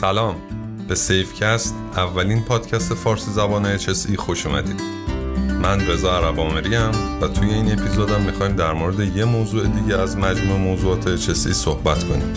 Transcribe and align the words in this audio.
سلام. 0.00 0.36
به 0.88 0.94
سیفکست 0.94 1.74
اولین 1.96 2.42
پادکست 2.42 2.94
فارسی 2.94 3.30
زبان 3.30 3.78
HSE 3.78 4.16
خوش 4.16 4.46
اومدید. 4.46 4.80
من 5.62 5.86
رضا 5.86 6.16
عربامری 6.18 6.76
و 7.20 7.28
توی 7.28 7.50
این 7.50 7.72
اپیزودم 7.72 8.20
می‌خوایم 8.20 8.56
در 8.56 8.72
مورد 8.72 9.16
یه 9.16 9.24
موضوع 9.24 9.66
دیگه 9.66 9.96
از 9.96 10.16
مجموع 10.16 10.58
موضوعات 10.58 11.16
HSE 11.16 11.32
صحبت 11.34 12.04
کنیم. 12.04 12.34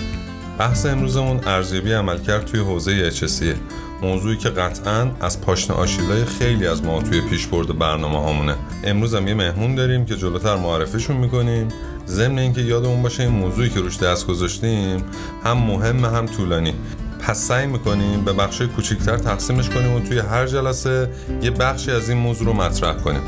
بحث 0.57 0.85
امروزمون 0.85 1.39
ارزیابی 1.45 1.91
عملکرد 1.91 2.45
توی 2.45 2.59
حوزه 2.59 3.11
HSE 3.11 3.55
موضوعی 4.01 4.37
که 4.37 4.49
قطعا 4.49 5.11
از 5.19 5.41
پاشنه 5.41 5.75
آشیلای 5.75 6.25
خیلی 6.25 6.67
از 6.67 6.83
ما 6.83 7.01
توی 7.01 7.21
پیشبرد 7.21 7.79
برنامه 7.79 8.21
هامونه. 8.21 8.55
امروز 8.83 9.15
هم 9.15 9.27
یه 9.27 9.33
مهمون 9.33 9.75
داریم 9.75 10.05
که 10.05 10.15
جلوتر 10.15 10.55
معرفیشون 10.55 11.17
می‌کنیم. 11.17 11.67
ضمن 12.07 12.39
اینکه 12.39 12.61
یادمون 12.61 13.01
باشه 13.01 13.23
این 13.23 13.31
موضوعی 13.31 13.69
که 13.69 13.79
روش 13.79 13.97
دست 13.97 14.27
گذاشتیم 14.27 15.03
هم 15.43 15.57
مهم 15.57 16.05
هم 16.05 16.25
طولانی. 16.25 16.73
پس 17.21 17.37
سعی 17.37 17.67
می‌کنیم 17.67 18.25
به 18.25 18.33
بخش 18.33 18.61
کوچیکتر 18.61 19.17
تقسیمش 19.17 19.69
کنیم 19.69 19.93
و 19.93 19.99
توی 19.99 20.19
هر 20.19 20.47
جلسه 20.47 21.09
یه 21.41 21.51
بخشی 21.51 21.91
از 21.91 22.09
این 22.09 22.17
موضوع 22.17 22.47
رو 22.47 22.53
مطرح 22.53 22.93
کنیم. 22.93 23.21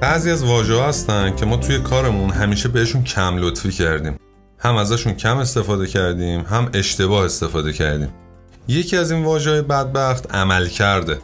بعضی 0.00 0.30
از 0.30 0.44
واژه 0.44 0.82
هستن 0.82 1.36
که 1.36 1.46
ما 1.46 1.56
توی 1.56 1.78
کارمون 1.78 2.30
همیشه 2.30 2.68
بهشون 2.68 3.04
کم 3.04 3.36
لطفی 3.36 3.70
کردیم. 3.70 4.16
هم 4.58 4.76
ازشون 4.76 5.14
کم 5.14 5.38
استفاده 5.38 5.86
کردیم 5.86 6.40
هم 6.40 6.70
اشتباه 6.74 7.24
استفاده 7.24 7.72
کردیم. 7.72 8.08
یکی 8.68 8.96
از 8.96 9.10
این 9.10 9.24
واژه 9.24 9.50
های 9.50 9.62
بدبخت 9.62 10.34
عمل 10.34 10.68
کرده. 10.68 11.18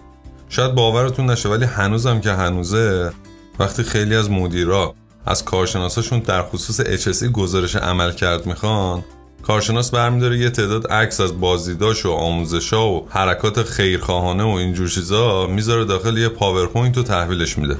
شاید 0.48 0.74
باورتون 0.74 1.30
نشه 1.30 1.48
ولی 1.48 1.64
هنوزم 1.64 2.20
که 2.20 2.32
هنوزه 2.32 3.12
وقتی 3.58 3.82
خیلی 3.82 4.16
از 4.16 4.30
مدیرا 4.30 4.94
از 5.30 5.44
کارشناساشون 5.44 6.18
در 6.18 6.42
خصوص 6.42 6.80
HSE 6.80 7.24
گزارش 7.24 7.76
عملکرد 7.76 8.46
می‌خوان؟ 8.46 9.04
کارشناس 9.42 9.90
برمیداره 9.90 10.38
یه 10.38 10.50
تعداد 10.50 10.86
عکس 10.86 11.20
از 11.20 11.40
بازدیداش 11.40 12.06
و 12.06 12.10
آموزشا 12.10 12.88
و 12.88 13.06
حرکات 13.10 13.62
خیرخواهانه 13.62 14.44
و 14.44 14.48
اینجور 14.48 14.88
چیزا 14.88 15.46
می‌ذاره 15.46 15.84
داخل 15.84 16.18
یه 16.18 16.28
پاورپوینت 16.28 16.98
و 16.98 17.02
تحویلش 17.02 17.58
میده. 17.58 17.76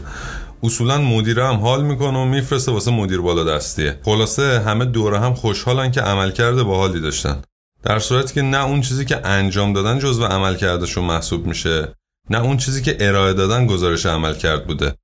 اصولا 0.63 0.99
مدیر 0.99 1.41
هم 1.41 1.57
حال 1.57 1.85
می‌کنه 1.85 2.19
و 2.19 2.25
میفرسته 2.25 2.73
واسه 2.73 2.91
مدیر 2.91 3.21
بالا 3.21 3.45
دستیه. 3.45 3.99
خلاصه 4.05 4.61
همه 4.61 4.85
دور 4.85 5.21
هم 5.21 5.35
خوشحالن 5.35 5.91
که 5.91 6.01
عملکرد 6.01 6.63
باحالی 6.63 7.01
داشتن. 7.01 7.43
در 7.83 7.99
صورتی 7.99 8.35
که 8.35 8.43
نه 8.43 8.65
اون 8.65 8.81
چیزی 8.81 9.05
که 9.05 9.27
انجام 9.27 9.73
دادن 9.73 9.99
جزو 9.99 10.25
عملکردشون 10.25 11.05
محسوب 11.05 11.47
میشه 11.47 11.89
نه 12.31 12.43
اون 12.43 12.57
چیزی 12.57 12.83
که 12.83 12.97
ارائه 13.01 13.33
دادن 13.33 13.67
گزارش 13.67 14.07
عمل 14.07 14.35
کرد 14.35 14.67
بوده. 14.67 14.95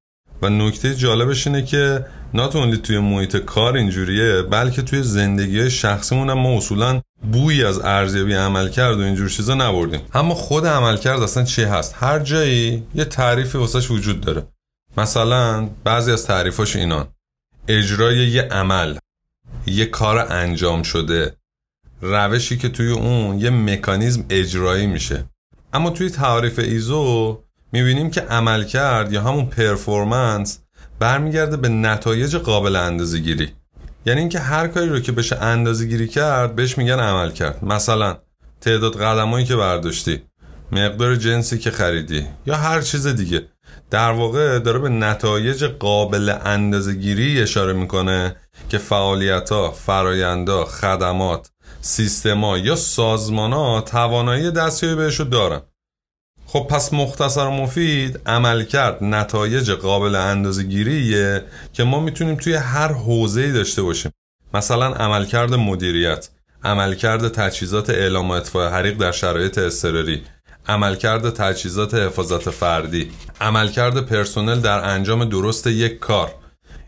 و 0.43 0.49
نکته 0.49 0.95
جالبش 0.95 1.47
اینه 1.47 1.65
که 1.65 2.05
نات 2.35 2.57
اونلی 2.57 2.77
توی 2.77 2.99
محیط 2.99 3.37
کار 3.37 3.77
اینجوریه 3.77 4.43
بلکه 4.43 4.83
توی 4.83 5.03
زندگی 5.03 5.71
شخصیمون 5.71 6.31
هم 6.31 6.39
ما 6.39 6.57
اصولا 6.57 7.01
بویی 7.33 7.65
از 7.65 7.79
ارزیابی 7.79 8.35
عمل 8.35 8.69
کرد 8.69 8.99
و 8.99 9.03
اینجور 9.03 9.29
چیزا 9.29 9.55
نبردیم. 9.55 10.01
اما 10.15 10.35
خود 10.35 10.67
عمل 10.67 10.97
کرد 10.97 11.23
اصلا 11.23 11.45
چی 11.45 11.63
هست؟ 11.63 11.95
هر 11.99 12.19
جایی 12.19 12.87
یه 12.95 13.05
تعریفی 13.05 13.59
واسش 13.59 13.91
وجود 13.91 14.21
داره. 14.21 14.47
مثلا 14.97 15.69
بعضی 15.85 16.13
از 16.13 16.27
تعریفاش 16.27 16.77
اینان. 16.77 17.09
اجرای 17.69 18.17
یه 18.17 18.43
عمل 18.43 18.97
یه 19.67 19.87
کار 19.87 20.19
انجام 20.19 20.83
شده 20.83 21.37
روشی 22.01 22.59
که 22.59 22.69
توی 22.69 22.91
اون 22.91 23.41
یه 23.41 23.51
مکانیزم 23.51 24.25
اجرایی 24.31 24.87
میشه. 24.87 25.25
اما 25.73 25.91
توی 25.91 26.11
تعریف 26.11 26.59
ایزو 26.59 27.43
می‌بینیم 27.73 28.11
که 28.11 28.21
عمل 28.21 28.65
کرد 28.65 29.13
یا 29.13 29.23
همون 29.23 29.47
پرفورمنس 29.47 30.59
برمیگرده 30.99 31.57
به 31.57 31.69
نتایج 31.69 32.37
قابل 32.37 32.77
اندازه 32.77 33.19
گیری 33.19 33.49
یعنی 34.07 34.21
اینکه 34.21 34.39
هر 34.39 34.69
کاری 34.69 34.89
رو 34.89 35.01
که 35.01 35.13
بشه 35.13 35.37
اندازه 35.37 35.87
گیری 35.87 36.09
کرد 36.09 36.57
بهش 36.57 36.79
میگن 36.79 37.01
عمل 37.01 37.31
کرد. 37.31 37.65
مثلا 37.65 38.19
تعداد 38.61 38.97
قدمایی 38.97 39.45
که 39.45 39.57
برداشتی 39.57 40.23
مقدار 40.73 41.17
جنسی 41.17 41.59
که 41.59 41.71
خریدی 41.71 42.27
یا 42.47 42.57
هر 42.57 42.81
چیز 42.81 43.07
دیگه. 43.07 43.43
در 43.91 44.11
واقع 44.11 44.59
داره 44.59 44.79
به 44.79 44.89
نتایج 44.89 45.65
قابل 45.65 46.35
اندازه 46.45 46.95
گیری 46.95 47.43
اشاره 47.43 47.73
می‌کنه 47.73 48.37
که 48.69 48.79
فعالیت 48.79 49.51
ها، 49.51 49.71
فرایندا، 49.71 50.65
خدمات، 50.65 51.51
سیستما 51.81 52.59
یا 52.59 52.77
سازمان 52.77 53.53
ها 53.53 53.81
توانایی 53.81 54.51
دستیابی 54.51 54.95
بهشو 54.95 55.25
دارن. 55.25 55.61
خب 56.47 56.67
پس 56.71 56.93
مختصر 56.93 57.47
و 57.47 57.51
مفید 57.51 58.21
عمل 58.27 58.65
کرد. 58.65 59.05
نتایج 59.05 59.71
قابل 59.71 60.15
اندازه 60.15 60.63
گیریه 60.63 61.45
که 61.73 61.85
ما 61.85 62.01
می‌تونیم 62.01 62.35
توی 62.35 62.55
هر 62.55 62.93
حوزه‌ای 62.93 63.53
داشته 63.53 63.83
باشیم. 63.83 64.13
مثلا 64.55 64.87
عملکرد 64.95 65.55
مدیریت 65.55 66.29
عملکرد 66.65 67.29
تجهیزات 67.29 67.91
اعلام 67.91 68.29
و 68.29 68.33
اطفاء 68.33 68.71
حریق 68.71 68.99
در 68.99 69.13
شرایط 69.13 69.59
اضطراری 69.59 70.23
عملکرد 70.69 71.31
تجهیزات 71.31 71.95
حفاظت 71.95 72.51
فردی 72.51 73.11
عملکرد 73.41 74.07
پرسنل 74.07 74.61
در 74.61 74.85
انجام 74.85 75.25
درست 75.25 75.67
یک 75.67 75.99
کار. 75.99 76.35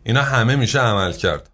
اینا 0.05 0.23
همه 0.23 0.57
میشه 0.57 0.81
عمل 0.81 1.13
کرد. 1.13 1.51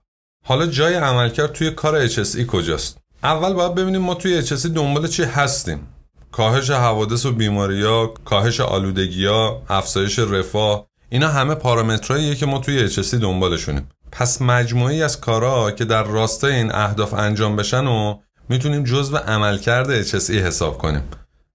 حالا 0.47 0.67
جای 0.67 0.95
عملکرد 0.95 1.53
توی 1.53 1.71
کار 1.71 2.09
HSE 2.09 2.47
کجاست؟ 2.47 2.99
اول 3.23 3.53
باید 3.53 3.75
ببینیم 3.75 4.01
ما 4.01 4.15
توی 4.15 4.47
HSE 4.47 4.67
دنبال 4.67 5.09
چی 5.09 5.23
هستیم. 5.23 5.94
کاهش 6.37 6.71
حوادث 6.71 7.27
و 7.27 7.33
بیماریا 7.33 8.07
کاهش 8.25 8.61
آلودگیا 8.61 9.63
افزایش 9.69 10.19
رفاه 10.19 10.87
اینا 11.11 11.29
همه 11.29 11.55
پارامترهاییه 11.55 12.35
که 12.35 12.47
ما 12.47 12.59
توی 12.59 12.89
HSE 12.89 13.15
دنبالشونیم. 13.15 13.89
پس 14.13 14.43
مجموعی 14.43 15.03
از 15.03 15.21
کارا 15.21 15.71
که 15.71 15.85
در 15.85 16.03
راستای 16.03 16.55
این 16.55 16.75
اهداف 16.75 17.15
انجام 17.15 17.57
بشن 17.57 17.87
و 17.87 18.19
می‌تونیم 18.49 18.85
جزو 18.85 19.17
عملکرد 19.17 20.05
HSE 20.05 20.31
حساب 20.31 20.79
کنیم. 20.79 21.03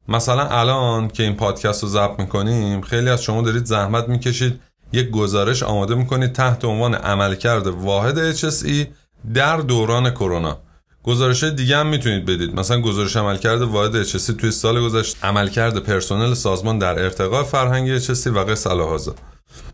مثلا 0.07 0.47
الان 0.47 1.07
که 1.07 1.23
این 1.23 1.35
پادکست 1.35 1.83
رو 1.83 1.89
ضبط 1.89 2.19
می‌کنیم 2.19 2.81
خیلی 2.81 3.09
از 3.09 3.23
شما 3.23 3.41
دارید 3.41 3.65
زحمت 3.65 4.09
می‌کشید 4.09 4.59
یک 4.91 5.09
گزارش 5.09 5.63
آماده 5.63 5.95
می‌کنید 5.95 6.33
تحت 6.33 6.65
عنوان 6.65 6.95
عملکرد 6.95 7.67
واحد 7.67 8.35
HSE 8.35 8.87
در 9.33 9.57
دوران 9.57 10.09
کرونا. 10.11 10.57
گزارش 11.03 11.43
دیگه 11.43 11.77
هم 11.77 11.87
می‌تونید 11.87 12.25
بدید. 12.25 12.55
مثلا 12.55 12.81
گزارش 12.81 13.15
عملکرد 13.15 13.61
واحد 13.61 14.03
HSE 14.03 14.35
توی 14.37 14.51
سال 14.51 14.81
گذشته 14.81 15.27
عملکرد 15.27 15.77
پرسنل 15.77 16.33
سازمان 16.33 16.79
در 16.79 16.99
ارتقاء 16.99 17.43
فرهنگ 17.43 17.99
HSE 17.99 18.27
و 18.27 18.39
قصه 18.39 18.69
الهازا 18.69 19.15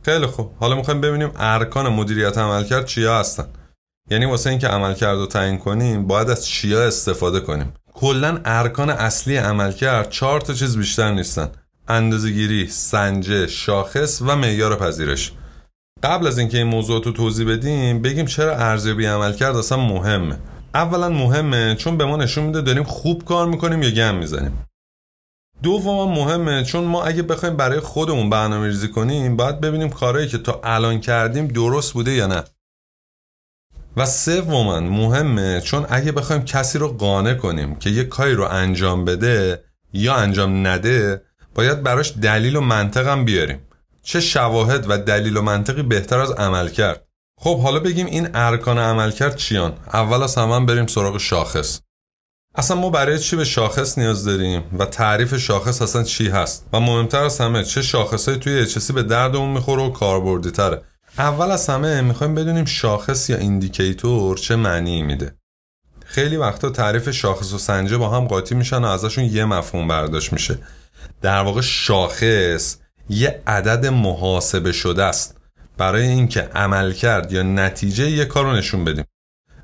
خیلی 0.05 0.25
خوب. 0.25 0.51
حالا 0.59 0.75
می‌خوایم 0.75 1.01
ببینیم 1.01 1.31
ارکان 1.35 1.89
مدیریت 1.89 2.37
عملکرد 2.37 2.85
چیا 2.85 3.19
هستن. 3.19 3.45
یعنی 4.09 4.25
واسه 4.25 4.49
اینکه 4.49 4.67
عملکرد 4.67 5.17
رو 5.17 5.25
تعیین 5.25 5.57
کنیم 5.57 6.07
باید 6.07 6.29
از 6.29 6.45
چیا 6.45 6.83
استفاده 6.83 7.39
کنیم. 7.39 7.73
کلا 7.93 8.39
ارکان 8.45 8.89
اصلی 8.89 9.37
عملکرد 9.37 10.09
چهار 10.09 10.41
تا 10.41 10.53
چیز 10.53 10.77
بیشتر 10.77 11.11
نیستن. 11.11 11.49
اندازهگیری، 11.87 12.67
سنجه، 12.67 13.47
شاخص 13.47 14.21
و 14.21 14.35
معیار 14.35 14.75
پذیرش. 14.75 15.31
قبل 16.03 16.27
از 16.27 16.37
اینکه 16.37 16.57
این 16.57 16.67
موضوع 16.67 17.03
رو 17.03 17.11
توضیح 17.11 17.49
بدیم 17.49 18.01
بگیم 18.01 18.25
چرا 18.25 18.57
ارزیابی 18.57 19.05
عملکرد 19.05 19.55
اصلا 19.55 19.77
مهمه. 19.77 20.37
اولا 20.75 21.09
مهمه 21.09 21.75
چون 21.75 21.97
به 21.97 22.05
ما 22.05 22.17
نشون 22.17 22.43
میده 22.43 22.61
داریم 22.61 22.83
خوب 22.83 23.25
کار 23.25 23.47
می‌کنیم 23.47 23.83
یا 23.83 23.91
گم 23.91 24.15
می‌زنیم. 24.15 24.65
دوم 25.63 26.11
مهمه 26.11 26.63
چون 26.63 26.83
ما 26.83 27.03
اگه 27.03 27.23
بخوایم 27.23 27.57
برای 27.57 27.79
خودمون 27.79 28.29
برنامه 28.29 28.67
ریزی 28.67 28.87
کنیم 28.87 29.35
باید 29.35 29.61
ببینیم 29.61 29.89
کارهایی 29.89 30.27
که 30.27 30.37
تا 30.37 30.61
الان 30.63 30.99
کردیم 30.99 31.47
درست 31.47 31.93
بوده 31.93 32.11
یا 32.11 32.27
نه. 32.27 32.43
و 33.97 34.05
سوما 34.05 34.79
مهمه 34.79 35.61
چون 35.61 35.85
اگه 35.89 36.11
بخوایم 36.11 36.45
کسی 36.45 36.79
رو 36.79 36.87
قانع 36.97 37.33
کنیم 37.33 37.75
که 37.75 37.89
یه 37.89 38.03
کاری 38.03 38.33
رو 38.33 38.43
انجام 38.43 39.05
بده 39.05 39.63
یا 39.93 40.15
انجام 40.15 40.67
نده 40.67 41.21
باید 41.55 41.83
براش 41.83 42.13
دلیل 42.21 42.55
و 42.55 42.61
منطقم 42.61 43.25
بیاریم. 43.25 43.61
چه 44.03 44.19
شواهد 44.19 44.85
و 44.89 44.97
دلیل 44.97 45.37
و 45.37 45.41
منطقی 45.41 45.81
بهتر 45.83 46.19
از 46.19 46.31
عمل 46.31 46.69
کرد 46.69 47.07
خب 47.37 47.59
حالا 47.59 47.79
بگیم 47.79 48.05
این 48.05 48.29
ارکان 48.33 48.77
عمل 48.77 49.11
کرد 49.11 49.35
چیان؟ 49.35 49.73
اول 49.93 50.23
از 50.23 50.35
همه 50.35 50.65
بریم 50.65 50.87
سراغ 50.87 51.17
شاخص. 51.17 51.79
اصلا 52.55 52.77
ما 52.77 52.89
برای 52.89 53.19
چی 53.19 53.35
به 53.35 53.45
شاخص 53.45 53.97
نیاز 53.97 54.25
داریم 54.25 54.63
و 54.79 54.85
تعریف 54.85 55.37
شاخص 55.37 55.81
اصلا 55.81 56.03
چی 56.03 56.29
هست؟ 56.29 56.65
و 56.73 56.79
مهمتر 56.79 57.23
از 57.23 57.41
همه 57.41 57.63
چه 57.63 57.81
شاخصهایی 57.81 58.39
توی 58.39 58.59
اچسی 58.59 58.93
به 58.93 59.03
دردمون 59.03 59.49
می‌خوره 59.49 59.83
و 59.83 59.89
کاربردی 59.89 60.51
تره 60.51 60.81
اول 61.17 61.51
از 61.51 61.69
همه 61.69 62.01
می‌خوایم 62.01 62.35
بدونیم 62.35 62.65
شاخص 62.65 63.29
یا 63.29 63.37
ایندیکیتور 63.37 64.37
چه 64.37 64.55
معنی 64.55 65.01
میده. 65.01 65.35
خیلی 66.05 66.37
وقتا 66.37 66.69
تعریف 66.69 67.09
شاخص 67.09 67.53
و 67.53 67.57
سنجه 67.57 67.97
با 67.97 68.09
هم 68.09 68.27
قاطی 68.27 68.55
میشن 68.55 68.83
و 68.83 68.85
ازشون 68.85 69.23
یه 69.23 69.45
مفهوم 69.45 69.87
برداشت 69.87 70.33
میشه. 70.33 70.59
در 71.21 71.41
واقع 71.41 71.61
شاخص 71.61 72.77
یه 73.09 73.41
عدد 73.47 73.85
محاسبه 73.85 74.71
شده 74.71 75.03
است. 75.03 75.34
برای 75.77 76.07
اینکه 76.07 76.41
عمل 76.41 76.91
کرد 76.93 77.31
یا 77.31 77.43
نتیجه 77.43 78.09
یه 78.11 78.25
کار 78.25 78.45
رو 78.45 78.53
نشون 78.53 78.85
بدیم. 78.85 79.05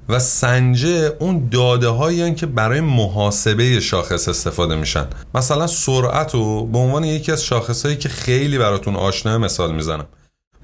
و 0.09 0.19
سنجه 0.19 1.15
اون 1.19 1.49
داده 1.49 1.87
هایی 1.87 2.35
که 2.35 2.45
برای 2.45 2.81
محاسبه 2.81 3.79
شاخص 3.79 4.27
استفاده 4.27 4.75
میشن. 4.75 5.05
مثلا 5.35 5.67
سرعت 5.67 6.33
رو 6.33 6.65
به 6.65 6.77
عنوان 6.77 7.03
یکی 7.03 7.31
از 7.31 7.43
شاخص 7.43 7.85
هایی 7.85 7.97
که 7.97 8.09
خیلی 8.09 8.57
براتون 8.57 8.95
آشنا 8.95 9.37
مثال 9.37 9.75
می‌زنم. 9.75 10.07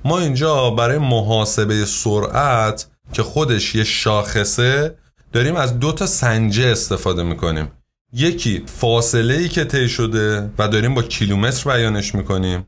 ما 0.06 0.20
اینجا 0.20 0.70
برای 0.70 0.98
محاسبه 0.98 1.86
سرعت 1.86 2.88
که 3.14 3.24
خودش 3.24 3.76
یه 3.76 3.84
شاخصه 3.84 4.96
داریم 5.34 5.56
از 5.56 5.80
دو 5.80 5.92
تا 5.92 6.06
سنجه 6.06 6.68
استفاده 6.68 7.24
می‌کنیم. 7.24 7.72
یکی 8.14 8.64
فاصله 8.66 9.34
ای 9.34 9.50
که 9.50 9.66
طی 9.66 9.90
شده 9.90 10.50
و 10.58 10.68
داریم 10.68 10.94
با 10.94 11.04
کیلومتر 11.04 11.72
بیانش 11.72 12.16
می‌کنیم. 12.16 12.66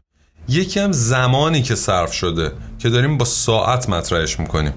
یکی 0.49 0.79
هم 0.79 0.91
زمانی 0.91 1.61
که 1.61 1.75
صرف 1.75 2.13
شده 2.13 2.51
که 2.79 2.89
داریم 2.89 3.17
با 3.17 3.25
ساعت 3.25 3.89
مطرحش 3.89 4.39
می‌کنیم. 4.39 4.73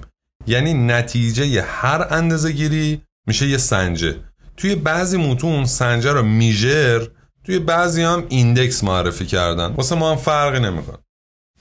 یعنی 0.47 0.73
نتیجه 0.73 1.61
هر 1.61 2.07
اندازه 2.09 2.51
گیری 2.51 3.01
میشه 3.27 3.47
یه 3.47 3.57
سنجه. 3.57 4.15
توی 4.57 4.75
بعضی 4.75 5.17
متون 5.17 5.65
سنجه 5.65 6.11
رو 6.11 6.23
میجر 6.23 7.07
توی 7.45 7.59
بعضی 7.59 8.03
هم 8.03 8.23
ایندکس 8.29 8.83
معرفی 8.83 9.25
کردن. 9.25 9.65
واسه 9.65 9.95
ما 9.95 10.11
هم 10.11 10.17
فرقی 10.17 10.59
نمیکن 10.59 10.97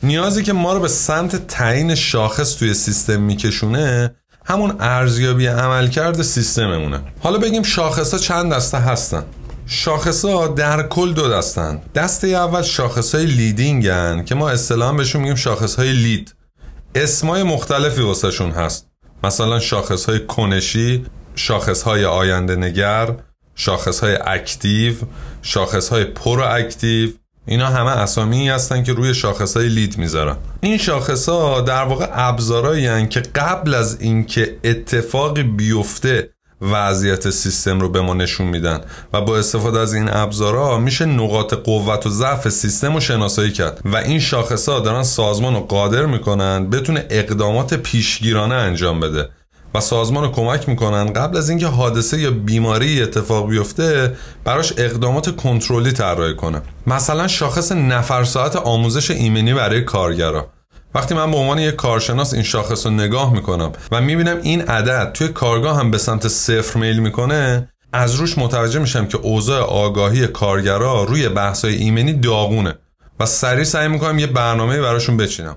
نیازی 0.02 0.42
که 0.42 0.52
ما 0.52 0.72
رو 0.72 0.80
به 0.80 0.88
سمت 0.88 1.46
تعیین 1.46 1.94
شاخص 1.94 2.54
توی 2.54 2.74
سیستم 2.74 3.20
میکشونه 3.20 4.14
همون 4.44 4.76
ارزیابی 4.80 5.46
عملکرد 5.46 6.22
سیستممونه. 6.22 7.00
حالا 7.20 7.38
بگیم 7.38 7.62
شاخص 7.62 8.12
ها 8.12 8.18
چند 8.18 8.52
دسته 8.52 8.78
هستن؟ 8.78 9.24
شاخص 9.66 10.24
ها 10.24 10.46
در 10.46 10.82
کل 10.88 11.12
دو 11.12 11.28
دستن. 11.28 11.82
دسته 11.94 12.26
اول 12.28 12.62
شاخص 12.62 13.14
های 13.14 13.26
leading 13.26 14.12
ن 14.12 14.24
که 14.24 14.34
ما 14.34 14.50
اصطلاحا 14.50 14.92
بهشون 14.92 15.20
میگیم 15.20 15.36
شاخص 15.36 15.74
های 15.74 15.92
lead. 15.92 16.34
اسمای 16.94 17.42
مختلفی 17.42 18.00
واسهشون 18.00 18.50
هست. 18.50 18.86
مثلا 19.24 19.60
شاخص 19.60 20.04
های 20.04 20.26
کنشی 20.26 21.04
شاخص 21.34 21.82
های 21.82 22.04
آینده 22.04 22.56
نگر 22.56 23.14
شاخص 23.54 24.00
های 24.00 24.18
active 24.26 24.94
شاخص 25.42 25.88
های 25.88 26.04
proactive. 26.04 27.10
اینا 27.46 27.66
همه 27.66 27.90
اسامی 27.90 28.48
هستن 28.48 28.82
که 28.82 28.92
روی 28.92 29.14
شاخص 29.14 29.56
های 29.56 29.68
lead 29.68 29.98
می‌ذارن. 29.98 30.36
این 30.60 30.78
شاخص 30.78 31.28
ها 31.28 31.60
در 31.60 31.84
واقع 31.84 32.08
ابزارهایی 32.12 33.08
که 33.08 33.20
قبل 33.20 33.74
از 33.74 34.00
اینکه 34.00 34.58
اتفاقی 34.64 35.42
بیفته 35.42 36.30
وضعیت 36.62 37.30
سیستم 37.30 37.80
رو 37.80 37.88
به 37.88 38.00
ما 38.00 38.14
نشون 38.14 38.46
میدن. 38.46 38.80
و 39.12 39.20
با 39.20 39.38
استفاده 39.38 39.78
از 39.78 39.94
این 39.94 40.08
ابزارها 40.12 40.78
میشه 40.78 41.04
نقاط 41.04 41.54
قوت 41.54 42.06
و 42.06 42.10
ضعف 42.10 42.48
سیستم 42.48 42.94
رو 42.94 43.00
شناسایی 43.00 43.52
کرد. 43.52 43.80
و 43.84 43.96
این 43.96 44.20
شاخص 44.20 44.68
دارن 44.68 45.02
سازمان 45.02 45.54
رو 45.54 45.60
قادر 45.60 46.06
می‌کنن 46.06 46.70
بتونه 46.70 47.06
اقدامات 47.10 47.74
پیشگیرانه 47.74 48.54
انجام 48.54 49.00
بده. 49.00 49.28
و 49.74 49.80
سازمان 49.80 50.24
رو 50.24 50.30
کمک 50.30 50.68
می‌کنن 50.68 51.12
قبل 51.12 51.36
از 51.36 51.50
اینکه 51.50 51.66
حادثه 51.66 52.20
یا 52.20 52.30
بیماری 52.30 53.02
اتفاق 53.02 53.48
بیفته 53.48 54.16
براش 54.44 54.72
اقدامات 54.76 55.36
کنترلی 55.36 55.92
طراحی 55.92 56.36
کنه. 56.36 56.62
مثلا 56.86 57.28
شاخص 57.28 57.72
نفر 57.72 58.24
ساعت 58.24 58.56
آموزش 58.56 59.10
ایمنی 59.10 59.54
برای 59.54 59.84
کارگرا. 59.84 60.46
وقتی 60.94 61.14
من 61.14 61.30
به 61.30 61.36
عنوان 61.36 61.58
یک 61.58 61.74
کارشناس 61.74 62.34
این 62.34 62.42
شاخص 62.42 62.86
رو 62.86 62.92
نگاه 62.92 63.32
می‌کنم 63.32 63.72
و 63.90 64.00
می‌بینم 64.00 64.38
این 64.42 64.60
عدد 64.60 65.12
توی 65.12 65.28
کارگاه 65.28 65.78
هم 65.78 65.90
به 65.90 65.98
سمت 65.98 66.28
صفر 66.28 66.78
میل 66.78 66.98
می‌کنه 66.98 67.68
از 67.92 68.14
روش 68.14 68.38
متوجه 68.38 68.80
میشم 68.80 69.06
که 69.06 69.18
اوضاع 69.18 69.60
آگاهی 69.60 70.26
کارگرا 70.26 71.04
روی 71.04 71.28
بحثای 71.28 71.74
ایمنی 71.74 72.12
داغونه 72.12 72.74
و 73.20 73.26
سریع 73.26 73.64
سعی 73.64 73.88
می‌کنم 73.88 74.18
یه 74.18 74.26
برنامه 74.26 74.80
براشون 74.80 75.16
بچینم. 75.16 75.56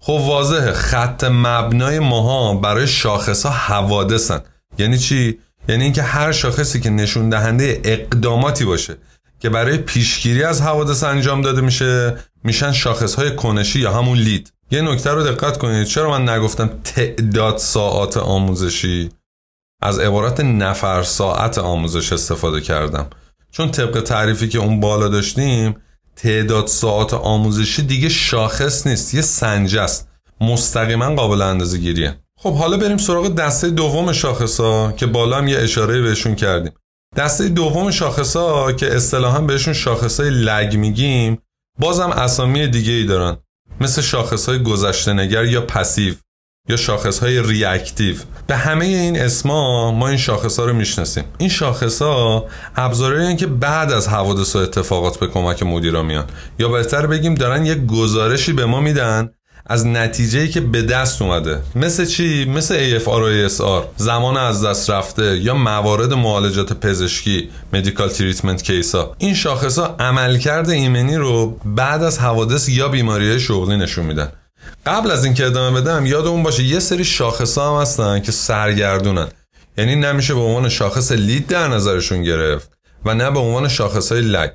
خب 0.00 0.12
واضحه 0.12 0.72
خط 0.72 1.24
مبنای 1.24 1.98
ماها 1.98 2.54
برای 2.54 2.86
شاخص 2.86 3.46
ها 3.46 3.52
حوادثن. 3.52 4.40
یعنی 4.78 4.98
چی؟ 4.98 5.38
یعنی 5.68 5.84
اینکه 5.84 6.02
هر 6.02 6.32
شاخصی 6.32 6.80
که 6.80 6.90
نشون 6.90 7.28
دهنده 7.28 7.80
اقداماتی 7.84 8.64
باشه 8.64 8.96
که 9.40 9.50
برای 9.50 9.78
پیشگیری 9.78 10.44
از 10.44 10.62
حوادث 10.62 11.04
انجام 11.04 11.42
داده 11.42 11.60
میشه 11.60 12.16
میشن 12.44 12.72
شاخص 12.72 13.14
های 13.14 13.36
کنشی 13.36 13.80
یا 13.80 13.92
همون 13.92 14.18
لید. 14.18 14.52
یه 14.74 14.82
نکته 14.82 15.10
رو 15.10 15.22
دقت 15.22 15.58
کنید. 15.58 15.86
چرا 15.86 16.10
من 16.10 16.28
نگفتم 16.28 16.70
تعداد 16.84 17.58
ساعات 17.58 18.16
آموزشی؟ 18.16 19.10
از 19.82 19.98
عبارت 19.98 20.40
نفر 20.40 21.02
ساعت 21.02 21.58
آموزش 21.58 22.12
استفاده 22.12 22.60
کردم. 22.60 23.06
چون 23.50 23.70
طبق 23.70 24.00
تعریفی 24.00 24.48
که 24.48 24.58
اون 24.58 24.80
بالا 24.80 25.08
داشتیم 25.08 25.76
تعداد 26.16 26.66
ساعت 26.66 27.14
آموزشی 27.14 27.82
دیگه 27.82 28.08
شاخص 28.08 28.86
نیست 28.86 29.14
یه 29.14 29.20
سنجه 29.20 29.80
است. 29.80 30.08
مستقیما 30.40 31.14
قابل 31.14 31.42
اندازه 31.42 31.78
گیریه. 31.78 32.18
خب 32.38 32.54
حالا 32.54 32.76
بریم 32.76 32.96
سراغ 32.96 33.34
دسته 33.34 33.70
دوم 33.70 34.12
شاخص 34.12 34.60
ها 34.60 34.92
که 34.92 35.06
بالا 35.06 35.38
هم 35.38 35.48
یه 35.48 35.58
اشاره 35.58 36.02
بهشون 36.02 36.34
کردیم. 36.34 36.72
دسته 37.16 37.48
دوم 37.48 37.90
شاخص 37.90 38.36
ها 38.36 38.72
که 38.72 38.96
اصطلاحا 38.96 39.40
بهشون 39.40 39.74
شاخص 39.74 40.20
های 40.20 40.30
لگ 40.30 40.76
میگیم 40.76 41.38
بازم 41.78 42.10
اسامی 42.10 42.66
دیگه 42.66 42.92
ای 42.92 43.04
دارن. 43.04 43.36
مثل 43.80 44.02
شاخص 44.02 44.48
های 44.48 44.62
گذشته 44.62 45.12
نگر 45.12 45.44
یا 45.44 45.60
پسیو 45.60 46.14
یا 46.68 46.76
شاخص 46.76 47.18
های 47.18 47.42
ریاکتیو. 47.42 48.16
به 48.46 48.56
همه 48.56 48.84
این 48.84 49.20
اسما 49.20 49.92
ما 49.92 50.08
این 50.08 50.16
شاخص 50.16 50.58
ها 50.58 50.64
رو 50.64 50.72
می‌شناسیم. 50.72 51.24
این 51.38 51.48
شاخص 51.48 52.02
ها 52.02 52.46
ابزاری 52.76 53.36
که 53.36 53.46
بعد 53.46 53.92
از 53.92 54.08
حوادث 54.08 54.56
و 54.56 54.58
اتفاقات 54.58 55.18
به 55.18 55.26
کمک 55.26 55.62
مدیرا 55.62 56.02
میان. 56.02 56.24
یا 56.58 56.68
بهتر 56.68 57.06
بگیم 57.06 57.34
دارن 57.34 57.66
یک 57.66 57.86
گزارشی 57.86 58.52
به 58.52 58.66
ما 58.66 58.80
میدن 58.80 59.30
از 59.66 59.86
نتیجه 59.86 60.48
که 60.48 60.60
به 60.60 60.82
دست 60.82 61.22
اومده. 61.22 61.60
مثل 61.74 62.04
چی؟ 62.04 62.44
مثل 62.44 62.98
AFR 62.98 63.84
زمان 63.96 64.36
از 64.36 64.64
دست 64.64 64.90
رفته 64.90 65.38
یا 65.38 65.54
موارد 65.54 66.12
معالجات 66.12 66.72
پزشکی 66.72 67.50
medical 67.72 68.08
treatment 68.08 68.62
case 68.62 68.94
ها 68.94 69.14
این 69.18 69.34
شاخص 69.34 69.78
ها 69.78 69.96
عملکرد 69.98 70.70
ایمنی 70.70 71.16
رو 71.16 71.58
بعد 71.64 72.02
از 72.02 72.18
حوادث 72.18 72.68
یا 72.68 72.88
بیماری 72.88 73.40
شغلی 73.40 73.76
نشون 73.76 74.06
میدن. 74.06 74.32
قبل 74.86 75.10
از 75.10 75.24
اینکه 75.24 75.46
ادامه 75.46 75.80
بدم 75.80 76.06
یادمون 76.06 76.42
باشه 76.42 76.62
یه 76.62 76.78
سری 76.78 77.04
شاخص 77.04 77.58
هم 77.58 77.80
هستن 77.80 78.20
که 78.20 78.32
سرگردونن. 78.32 79.28
یعنی 79.78 79.96
نمیشه 79.96 80.34
به 80.34 80.40
عنوان 80.40 80.68
شاخص 80.68 81.12
lead 81.12 81.46
در 81.46 81.68
نظرشون 81.68 82.22
گرفت 82.22 82.70
و 83.04 83.14
نه 83.14 83.30
به 83.30 83.38
عنوان 83.38 83.68
شاخص 83.68 84.12
های 84.12 84.20
لگ 84.20 84.50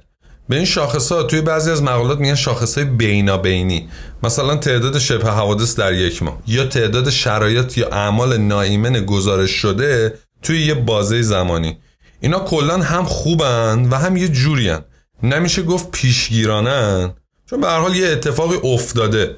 به 0.49 0.55
این 0.55 0.65
شاخص 0.65 1.11
ها 1.11 1.23
توی 1.23 1.41
بعضی 1.41 1.71
از 1.71 1.83
مقالات 1.83 2.19
میگن 2.19 2.35
شاخص 2.35 2.77
های 2.77 2.85
بینابینی. 2.85 3.89
مثلا 4.23 4.55
تعداد 4.55 4.99
شبه 4.99 5.31
حوادث 5.31 5.75
در 5.75 5.93
یک 5.93 6.23
ماه. 6.23 6.37
یا 6.47 6.65
تعداد 6.65 7.09
شرایط 7.09 7.77
یا 7.77 7.87
اعمال 7.87 8.37
ناایمن 8.37 9.05
گزارش 9.05 9.51
شده 9.51 10.13
توی 10.41 10.65
یه 10.65 10.73
بازه 10.73 11.21
زمانی. 11.21 11.77
اینا 12.21 12.39
کلا 12.39 12.77
هم 12.77 13.03
خوبن 13.03 13.87
و 13.91 13.95
هم 13.95 14.17
یه 14.17 14.27
جورین. 14.27 14.79
نمیشه 15.23 15.61
گفت 15.61 15.91
پیشگیرانن 15.91 17.13
چون 17.49 17.61
به 17.61 17.69
حال 17.69 17.95
یه 17.95 18.07
اتفاقی 18.07 18.55
افتاده. 18.55 19.35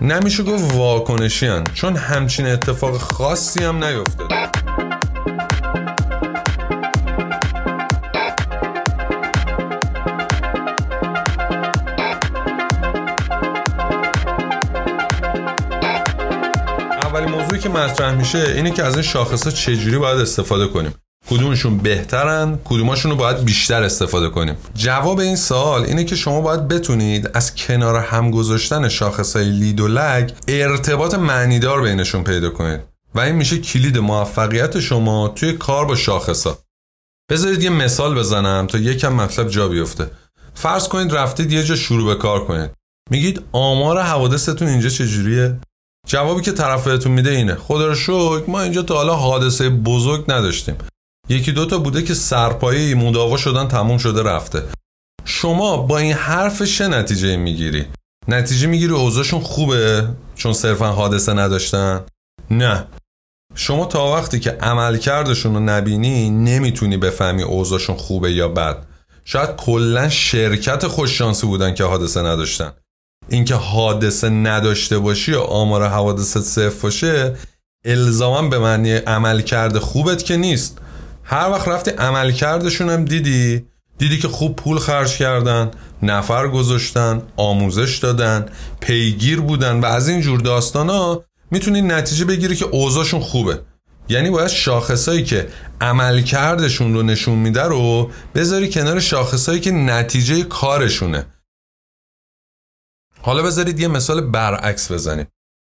نمیشه 0.00 0.42
گفت 0.42 0.74
واکنشی 0.74 1.46
هن 1.46 1.64
چون 1.74 1.96
همچین 1.96 2.46
اتفاق 2.46 2.96
خاصی 2.96 3.64
هم 3.64 3.84
نیفتاده. 3.84 4.41
که 17.62 17.68
مطرح 17.68 18.14
میشه 18.14 18.38
اینه 18.38 18.70
که 18.70 18.82
از 18.82 18.94
این 18.94 19.02
شاخص 19.02 19.48
چجوری 19.48 19.98
باید 19.98 20.20
استفاده 20.20 20.66
کنیم. 20.66 20.94
کدومشون 21.30 21.78
بهترن 21.78 22.58
کدوماشون 22.64 23.10
رو 23.10 23.16
باید 23.16 23.44
بیشتر 23.44 23.82
استفاده 23.82 24.28
کنیم. 24.28 24.56
جواب 24.74 25.18
این 25.18 25.36
سوال 25.36 25.84
اینه 25.84 26.04
که 26.04 26.16
شما 26.16 26.40
باید 26.40 26.68
بتونید 26.68 27.30
از 27.34 27.54
کنار 27.54 27.96
هم 27.96 28.30
گذاشتن 28.30 28.88
های 29.34 29.44
لید 29.44 29.80
و 29.80 29.88
لگ 29.88 30.30
ارتباط 30.48 31.14
معنیدار 31.14 31.82
بینشون 31.82 32.24
پیدا 32.24 32.50
کنید. 32.50 32.80
و 33.14 33.20
این 33.20 33.34
میشه 33.34 33.58
کلید 33.58 33.98
موفقیت 33.98 34.80
شما 34.80 35.28
توی 35.28 35.52
کار 35.52 35.84
با 35.84 35.96
ها 36.44 36.58
بذارید 37.30 37.62
یه 37.62 37.70
مثال 37.70 38.18
بزنم 38.18 38.66
تا 38.66 38.78
یکم 38.78 39.12
مطلب 39.12 39.48
جا 39.48 39.68
بیفته. 39.68 40.10
فرض 40.54 40.88
کنید 40.88 41.14
رفتید 41.14 41.52
یه 41.52 41.62
جا 41.62 41.76
شروع 41.76 42.14
به 42.14 42.20
کار 42.20 42.44
کنید. 42.44 42.70
میگید 43.10 43.42
آمار 43.52 44.00
حوادثتون 44.00 44.68
اینجا 44.68 44.88
چجوریه؟ 44.88 45.56
جوابی 46.06 46.42
که 46.42 46.52
طرف 46.52 46.86
بهتون 46.86 47.12
میده 47.12 47.30
اینه. 47.30 47.54
خدا 47.54 47.86
رو 47.86 47.94
شکر 47.94 48.44
ما 48.48 48.60
اینجا 48.60 48.82
تا 48.82 48.94
حالا 48.94 49.14
حادثه 49.14 49.68
بزرگ 49.68 50.24
نداشتیم. 50.28 50.76
یکی 51.28 51.52
دوتا 51.52 51.78
بوده 51.78 52.02
که 52.02 52.14
سرپایی 52.14 52.94
مداوا 52.94 53.36
شدن 53.36 53.68
تموم 53.68 53.98
شده 53.98 54.22
رفته. 54.22 54.62
شما 55.24 55.76
با 55.76 55.98
این 55.98 56.12
حرف 56.12 56.62
چه 56.62 56.88
نتیجه 56.88 57.36
می‌گیری؟ 57.36 57.84
نتیجه 58.28 58.66
می‌گیری 58.66 58.92
اوضاعشون 58.92 59.40
خوبه 59.40 60.08
چون 60.34 60.52
صرفا 60.52 60.92
حادثه 60.92 61.32
نداشتن؟ 61.32 62.04
نه. 62.50 62.86
شما 63.54 63.84
تا 63.84 64.12
وقتی 64.12 64.40
که 64.40 64.50
عملکردشون 64.50 65.54
رو 65.54 65.60
نبینی 65.60 66.30
نمی‌تونی 66.30 66.96
بفهمی 66.96 67.42
اوضاعشون 67.42 67.96
خوبه 67.96 68.32
یا 68.32 68.48
بد. 68.48 68.86
شاید 69.24 69.56
کلا 69.56 70.08
شرکت 70.08 70.86
خوششانسی 70.86 71.46
بودن 71.46 71.74
که 71.74 71.84
حادثه 71.84 72.22
نداشتن. 72.22 72.72
اینکه 73.28 73.54
حادثه 73.54 74.28
نداشته 74.28 74.98
باشی 74.98 75.32
و 75.32 75.40
آمار 75.40 75.88
حوادثت 75.88 76.40
صفر 76.40 76.82
باشه 76.82 77.36
الزاما 77.84 78.48
به 78.48 78.58
معنی 78.58 78.92
عمل 78.94 79.40
کرده 79.40 79.80
خوبت 79.80 80.24
که 80.24 80.36
نیست. 80.36 80.78
هر 81.24 81.50
وقت 81.50 81.68
رفتی 81.68 81.90
عملکردشون 81.90 82.90
هم 82.90 83.04
دیدی 83.04 83.66
دیدی 83.98 84.18
که 84.18 84.28
خوب 84.28 84.56
پول 84.56 84.78
خرج 84.78 85.16
کردن 85.16 85.70
نفر 86.02 86.48
گذاشتن 86.48 87.22
آموزش 87.36 87.98
دادن 87.98 88.46
پیگیر 88.80 89.40
بودن 89.40 89.80
و 89.80 89.86
از 89.86 90.08
این 90.08 90.20
جور 90.20 90.40
داستان 90.40 90.88
ها 90.88 91.24
می‌تونی 91.50 91.82
نتیجه 91.82 92.24
بگیری 92.24 92.56
که 92.56 92.64
اوضاعشون 92.64 93.20
خوبه. 93.20 93.60
یعنی 94.08 94.30
باید 94.30 94.48
شاخصایی 94.48 95.24
که 95.24 95.48
عملکردشون 95.80 96.94
رو 96.94 97.02
نشون 97.02 97.38
میده 97.38 97.62
رو 97.62 98.10
بذاری 98.34 98.70
کنار 98.70 99.00
شاخصایی 99.00 99.60
که 99.60 99.70
نتیجه 99.70 100.42
کارشونه. 100.42 101.26
حالا 103.22 103.42
بذارید 103.42 103.80
یه 103.80 103.88
مثال 103.88 104.20
برعکس 104.20 104.92
بزنیم. 104.92 105.26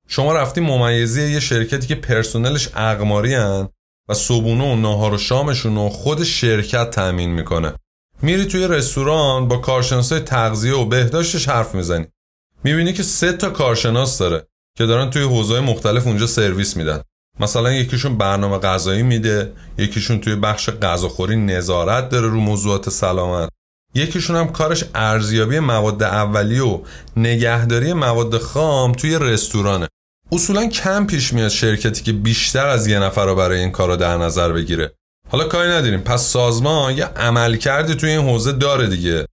شما 0.08 0.32
رفتی 0.32 0.61
ممیزی 0.61 1.32
یه 1.32 1.40
شرکتی 1.40 1.87
که 1.87 1.94
پرسنلش 1.94 2.68
اقماری 2.76 3.34
هن 3.34 3.68
و 4.08 4.14
صبونه 4.14 4.72
و 4.72 4.76
ناهار 4.76 5.14
و 5.14 5.18
شامشون 5.18 5.75
رو 5.75 5.88
خود 5.88 6.25
شرکت 6.25 6.90
تأمین 6.90 7.30
می‌کنه. 7.30 7.75
میری 8.22 8.44
توی 8.44 8.68
رستوران 8.68 9.49
با 9.49 9.56
کارشناسای 9.56 10.20
تغذیه 10.20 10.75
و 10.75 10.84
بهداشتش 10.84 11.49
حرف 11.49 11.75
می‌زنی. 11.75 12.06
می‌بینی 12.64 12.92
که 12.92 13.02
سه 13.02 13.32
تا 13.32 13.50
کارشناس 13.50 14.18
داره 14.18 14.46
که 14.78 14.87
دارن 14.87 15.11
توی 15.11 15.22
حوزه‌های 15.22 15.64
مختلف 15.64 16.06
اونجا 16.06 16.26
سرویس 16.26 16.76
میدن. 16.76 17.02
مثلا 17.40 17.72
یکیشون 17.72 18.18
برنامه 18.18 18.58
غذایی 18.58 19.02
میده 19.02 19.52
یکیشون 19.78 20.20
توی 20.20 20.37
بخش 20.37 20.70
غذاخوری 20.70 21.37
نظارت 21.37 22.08
داره 22.08 22.28
رو 22.28 22.40
موضوعات 22.40 22.90
سلامت. 22.90 23.49
یکیشون 23.94 24.37
هم 24.37 24.49
کارش 24.49 24.84
ارزیابی 24.94 25.58
مواد 25.58 26.02
اولیه 26.02 26.62
و 26.62 26.80
نگهداری 27.16 27.92
مواد 27.92 28.38
خام 28.38 28.92
توی 28.92 29.18
رستورانه. 29.20 29.88
اصولا 30.32 30.66
کم 30.66 31.06
پیش 31.06 31.32
میاد 31.32 31.49
شرکتی 31.49 32.02
که 32.02 32.12
بیشتر 32.12 32.66
از 32.66 32.87
یه 32.87 32.99
نفر 32.99 33.26
رو 33.26 33.34
برای 33.34 33.61
این 33.61 33.70
کار 33.70 33.88
رو 33.88 33.96
در 33.96 34.18
نظر 34.18 34.52
بگیره. 34.52 34.92
حالا 35.30 35.44
کاری 35.44 35.70
نداریم. 35.70 36.00
پس 36.00 36.22
سازمان 36.22 36.96
یه 36.96 37.04
عمل 37.04 37.56
کردی 37.56 37.94
توی 37.94 38.11
این 38.11 38.28
حوزه 38.28 38.52
داره 38.52 38.87
دیگه. 38.87 39.26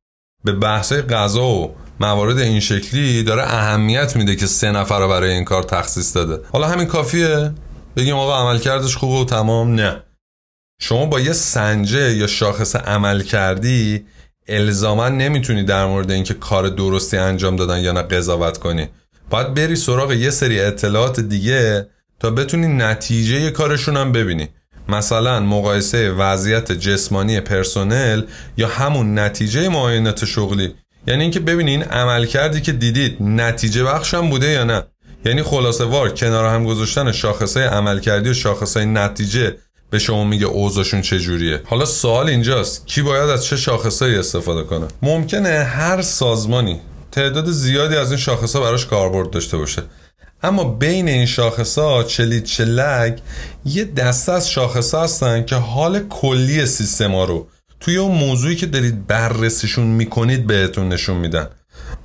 به 0.43 0.51
بحث 0.51 0.93
غذا 0.93 1.45
و 1.45 1.75
موارد 1.99 2.37
این 2.37 2.59
شکلی 2.59 3.23
داره 3.23 3.43
اهمیت 3.43 4.15
میده 4.15 4.35
که 4.35 4.45
سه 4.45 4.71
نفر 4.71 4.99
رو 4.99 5.07
برای 5.07 5.31
این 5.31 5.45
کار 5.45 5.63
تخصیص 5.63 6.15
داده. 6.15 6.45
حالا 6.51 6.67
همین 6.67 6.87
کافیه؟ 6.87 7.53
بگیم 7.95 8.15
آقا 8.15 8.37
عمل 8.37 8.59
کردش 8.59 8.97
خوبه 8.97 9.15
و 9.15 9.25
تمام؟ 9.25 9.75
نه. 9.75 10.03
شما 10.81 11.05
با 11.05 11.19
یه 11.19 11.33
سنجه 11.33 12.15
یا 12.15 12.27
شاخص 12.27 12.75
عمل 12.75 13.23
کردی 13.23 14.05
الزاما 14.49 15.09
نمی‌تونی 15.09 15.63
در 15.63 15.85
مورد 15.85 16.11
اینکه 16.11 16.33
کار 16.33 16.69
درستی 16.69 17.17
انجام 17.17 17.55
دادن 17.55 17.79
یا 17.79 17.91
نه 17.91 18.01
قضاوت 18.01 18.57
کنی. 18.57 18.89
باید 19.29 19.53
بری 19.53 19.75
سراغ 19.75 20.11
یه 20.11 20.29
سری 20.29 20.59
اطلاعات 20.59 21.19
دیگه 21.19 21.87
تا 22.19 22.29
بتونی 22.29 22.67
نتیجه 22.67 23.51
کارشون 23.51 23.97
هم 23.97 24.11
ببینی. 24.11 24.47
مثلا 24.89 25.39
مقایسه 25.39 26.11
وضعیت 26.11 26.71
جسمانی 26.71 27.39
پرسنل 27.39 28.23
یا 28.57 28.67
همون 28.67 29.19
نتیجه 29.19 29.69
معاینات 29.69 30.25
شغلی. 30.25 30.73
یعنی 31.07 31.21
اینکه 31.21 31.39
ببینی 31.39 31.71
این 31.71 31.83
عمل 31.83 32.25
کردی 32.25 32.61
که 32.61 32.71
دیدید 32.71 33.17
نتیجه 33.21 33.83
بخش 33.83 34.13
هم 34.13 34.29
بوده 34.29 34.47
یا 34.47 34.63
نه. 34.63 34.83
یعنی 35.25 35.43
خلاصه 35.43 35.83
وار 35.83 36.09
کنار 36.09 36.45
هم 36.45 36.65
گذاشتن 36.65 37.11
شاخصه 37.11 37.59
عمل 37.59 37.99
کردی 37.99 38.29
و 38.29 38.33
شاخصه 38.33 38.85
نتیجه 38.85 39.55
به 39.89 39.99
شما 39.99 40.23
میگه 40.23 40.45
اوضاعشون 40.45 41.01
چجوریه. 41.01 41.61
حالا 41.65 41.85
سوال 41.85 42.29
اینجاست 42.29 42.87
کی 42.87 43.01
باید 43.01 43.29
از 43.29 43.45
چه 43.45 43.57
شاخصهایی 43.57 44.15
استفاده 44.15 44.63
کنه؟ 44.63 44.87
ممکنه 45.01 45.49
هر 45.49 46.01
سازمانی 46.01 46.79
تعداد 47.11 47.51
زیادی 47.51 47.95
از 47.95 48.11
این 48.11 48.19
شاخص 48.19 48.55
براش 48.55 48.85
کاربرد 48.85 49.29
داشته 49.29 49.57
باشه. 49.57 49.83
اما 50.43 50.63
بین 50.63 51.07
این 51.07 51.25
شاخص 51.25 51.77
ها 51.77 52.03
چلک 52.03 53.21
یه 53.65 53.85
دسته 53.85 54.31
از 54.31 54.49
شاخص 54.49 54.93
هستن 54.95 55.45
که 55.45 55.55
حال 55.55 55.99
کلی 56.09 56.65
سیستم 56.65 57.11
ها 57.11 57.25
رو 57.25 57.47
توی 57.79 57.97
اون 57.97 58.17
موضوعی 58.17 58.55
که 58.55 58.65
دارید 58.65 59.07
بررسیشون 59.07 59.87
می‌کنید 59.87 60.47
بهتون 60.47 60.89
نشون 60.89 61.17
میدن. 61.17 61.49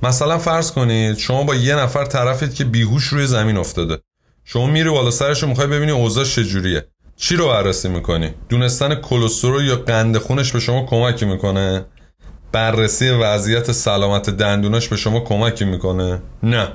مثلا 0.03 0.39
فرض 0.39 0.73
کنید 0.73 1.19
شما 1.19 1.43
با 1.43 1.55
یه 1.55 1.75
نفر 1.77 2.05
طرفید 2.05 2.55
که 2.55 2.65
بیهوش 2.65 3.05
روی 3.05 3.27
زمین 3.27 3.57
افتاده. 3.57 3.99
شما 4.45 4.67
میری 4.67 4.91
بالا 4.91 5.11
سرش 5.11 5.43
رو 5.43 5.49
می‌خوای 5.49 5.67
ببینی 5.67 5.93
اوضاع 5.93 6.25
چجوریه. 6.25 6.87
چی 7.17 7.37
رو 7.37 7.49
بررسی 7.49 7.89
می‌کنی؟ 7.89 8.35
دونستن 8.49 8.95
کلسترول 8.95 9.65
یا 9.65 9.77
قند 9.77 10.19
خونش 10.19 10.53
به 10.53 10.61
شما 10.61 10.87
کمکی 10.87 11.25
می‌کنه؟ 11.25 11.85
بررسی 12.53 13.09
وضعیت 13.11 13.73
سلامت 13.73 14.31
دندوناش 14.31 14.89
به 14.89 14.97
شما 14.97 15.21
کمکی 15.21 15.65
می‌کنه؟ 15.65 16.23
نه. 16.43 16.69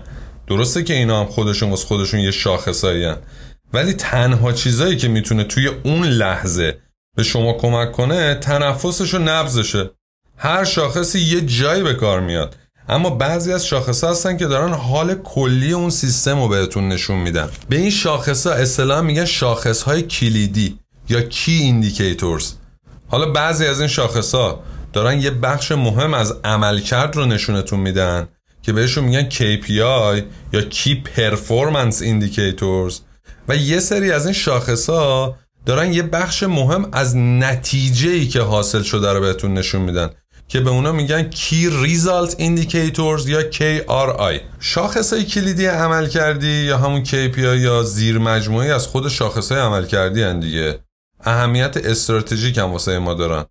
درسته 0.48 0.84
که 0.84 0.94
اینا 0.94 1.20
هم 1.20 1.26
خودشون 1.26 1.70
واسه 1.70 1.88
خودشون 1.88 2.20
یه 2.20 2.32
شاخصایی 2.32 3.14
ولی 3.74 3.94
تنها 3.94 4.52
چیزایی 4.52 4.98
که 4.98 5.08
می‌تونه 5.08 5.44
توی 5.44 5.68
اون 5.68 6.04
لحظه 6.04 6.78
به 7.18 7.24
شما 7.24 7.54
کمک 7.54 7.92
کنه 7.92 8.36
تنفسش 8.36 9.14
و 9.14 9.20
نبزشه 9.20 9.90
هر 10.38 10.64
شاخصی 10.64 11.20
یه 11.20 11.42
جایی 11.42 11.84
به 11.84 11.94
کار 11.94 12.20
میاد. 12.20 12.56
اما 12.90 13.10
بعضی 13.10 13.54
از 13.54 13.66
شاخص 13.66 14.04
هستن 14.04 14.38
که 14.38 14.46
دارن 14.46 14.74
حال 14.74 15.16
کلی 15.16 15.72
اون 15.74 15.90
سیستم 15.90 16.42
رو 16.42 16.48
بهتون 16.48 16.88
نشون 16.88 17.18
میدن. 17.18 17.50
به 17.70 17.78
این 17.78 17.90
شاخص 17.90 18.48
ها 18.48 18.54
اصطلاح 18.54 19.02
میگن 19.02 19.26
شاخص 19.26 19.82
های 19.82 20.02
کلیدی 20.02 20.80
یا 21.10 21.22
key 21.22 21.52
indicators. 21.52 22.54
حالا 23.08 23.32
بعضی 23.32 23.66
از 23.66 23.80
این 23.80 23.88
شاخص 23.88 24.36
ها 24.36 24.64
دارن 24.94 25.22
یه 25.22 25.32
بخش 25.32 25.72
مهم 25.72 26.14
از 26.14 26.34
عملکرد 26.44 27.16
رو 27.16 27.26
نشونتون 27.26 27.80
میدن 27.80 28.28
که 28.62 28.74
بهشون 28.74 29.04
میگن 29.04 29.30
KPI 29.30 30.24
یا 30.54 30.62
Key 30.70 30.98
Performance 31.16 32.02
Indicators. 32.02 32.96
و 33.48 33.56
یه 33.56 33.80
سری 33.80 34.12
از 34.12 34.26
این 34.26 34.34
شاخص 34.34 34.90
ها 34.90 35.36
دارن 35.66 35.94
یه 35.94 36.04
بخش 36.04 36.44
مهم 36.44 36.90
از 36.92 37.18
نتیجه 37.18 38.10
ای 38.10 38.28
که 38.28 38.42
حاصل 38.42 38.82
شده 38.82 39.14
رو 39.14 39.22
بهتون 39.22 39.54
نشون 39.54 39.82
میدن. 39.82 40.10
که 40.50 40.60
به 40.60 40.70
اونا 40.70 40.92
میگن 40.92 41.30
Key 41.32 41.72
Result 41.86 42.32
Indicators 42.32 43.28
یا 43.28 43.52
KRI 43.52 44.42
شاخص 44.60 45.14
های 45.14 45.24
کلیدی 45.24 45.66
عمل 45.66 46.08
کردی 46.08 46.48
یا 46.48 46.78
همون 46.78 47.06
KPI 47.06 47.38
یا 47.38 47.84
زیر 47.84 48.18
مجموعی 48.18 48.72
از 48.72 48.88
خود 48.88 49.10
شاخص 49.10 49.52
های 49.52 49.62
عمل 49.62 49.86
کردی 49.86 50.22
هن 50.24 50.40
دیگه؟ 50.40 50.80
اهمیت 51.24 51.78
استراتژیک 51.78 52.58
هم 52.58 52.72
واسه 52.72 53.00
ما 53.00 53.14
دارن. 53.14 53.46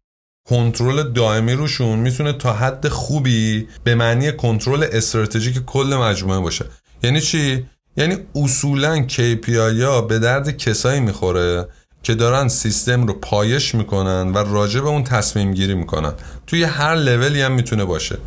کنترل 0.49 1.12
دائمی 1.12 1.52
روشون 1.52 1.99
می‌تونه 1.99 2.33
تا 2.33 2.52
حد 2.52 2.88
خوبی 2.88 3.69
به 3.85 3.95
معنی 3.95 4.33
کنترل 4.33 4.87
استراتژیک 4.93 5.64
کل 5.64 5.95
مجموعه 6.00 6.40
باشه. 6.40 6.64
یعنی 7.02 7.21
چی؟ 7.21 7.67
یعنی 7.97 8.17
اصولا 8.35 9.07
KPI 9.09 9.83
ها 9.83 10.00
به 10.00 10.19
درد 10.19 10.57
کسایی 10.57 11.00
می‌خوره 11.00 11.69
که 12.02 12.14
دارن 12.14 12.49
سیستم 12.49 13.07
رو 13.07 13.14
پایش 13.14 13.75
می‌کنن 13.75 14.33
و 14.33 14.38
راجع 14.38 14.81
به 14.81 14.88
اون 14.88 15.05
تصمیم 15.05 15.55
گیری 15.55 15.75
می‌کنن. 15.75 16.12
توی 16.47 16.64
هر 16.64 16.95
لولی 16.95 17.43
هم 17.43 17.52
می‌تونه 17.52 17.85
باشه. 17.85 18.19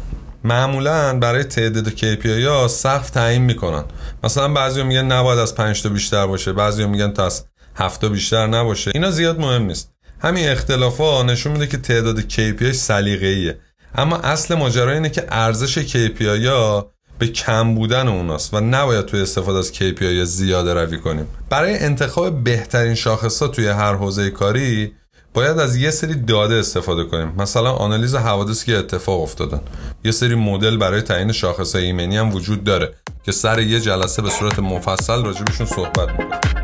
معمولا 0.44 1.20
برای 1.20 1.44
تعداد 1.44 1.90
KPI 1.90 2.46
ها 2.48 2.68
سقف 2.68 3.10
تعیین 3.10 3.42
می‌کنن. 3.42 3.84
مثلا 4.24 4.48
بعضی 4.48 4.84
میگن 4.84 5.06
نباید 5.06 5.40
از 5.40 5.56
5 5.56 5.84
تا 5.84 5.90
بیشتر 5.90 6.28
باشه. 6.28 6.54
بعضی 6.54 6.86
میگن 6.86 7.12
تا 7.12 7.26
از 7.26 7.46
7 7.76 8.02
تا 8.02 8.10
بیشتر 8.10 8.48
نباشه. 8.48 8.92
اینا 8.96 9.12
زیاد 9.12 9.40
مهم 9.40 9.64
نیست. 9.64 9.92
همین 10.20 10.50
اختلاف 10.50 10.98
ها 10.98 11.24
نشون 11.24 11.52
میده 11.52 11.68
که 11.68 11.78
تعداد 11.78 12.30
KPI 12.30 12.72
سلیقه‌ایه. 12.72 13.60
اما 13.96 14.18
اصل 14.18 14.56
ماجرا 14.56 14.92
اینه 14.92 15.10
که 15.10 15.26
ارزش 15.30 15.80
KPI 15.80 16.46
ها 16.46 16.92
به 17.22 17.28
کم 17.28 17.76
بودن 17.76 18.08
اوناست 18.08 18.54
و 18.54 18.60
نباید 18.60 19.06
توی 19.06 19.22
استفاده 19.22 19.60
از 19.60 19.72
KPI 19.74 20.24
زیاده 20.24 20.74
روی 20.74 20.98
کنیم. 20.98 21.28
برای 21.50 21.78
انتخاب 21.80 22.44
بهترین 22.44 22.96
شاخص 22.96 23.42
ها 23.42 23.48
توی 23.48 23.68
هر 23.68 23.94
حوزه 23.94 24.30
کاری 24.30 24.94
باید 25.34 25.60
از 25.60 25.76
یه 25.76 25.92
سری 25.92 26.16
داده 26.16 26.56
استفاده 26.56 27.04
کنیم. 27.04 27.34
مثلا 27.38 27.72
آنالیز 27.72 28.16
حوادثی 28.16 28.66
که 28.66 28.78
اتفاق 28.78 29.22
افتادن 29.22 29.62
یه 30.04 30.12
سری 30.12 30.36
مدل 30.36 30.78
برای 30.78 31.02
تعیین 31.02 31.32
شاخص 31.32 31.76
ایمنی 31.76 32.18
هم 32.18 32.36
وجود 32.36 32.64
داره 32.64 32.94
که 33.24 33.32
سر 33.32 33.60
یه 33.60 33.80
جلسه 33.80 34.22
به 34.22 34.30
صورت 34.30 34.60
مفصل 34.60 35.24
راجبشون 35.24 35.66
صحبت 35.66 36.10
می‌کنیم. 36.10 36.61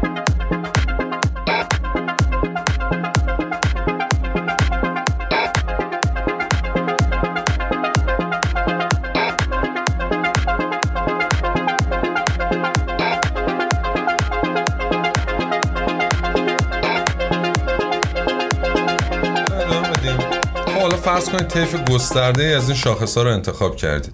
فرض 21.07 21.29
کنید 21.29 21.47
طیف 21.47 21.75
گسترده 21.91 22.43
از 22.43 22.69
این 22.69 22.77
شاخص 22.77 23.17
ها 23.17 23.23
رو 23.23 23.31
انتخاب 23.31 23.75
کردید. 23.75 24.13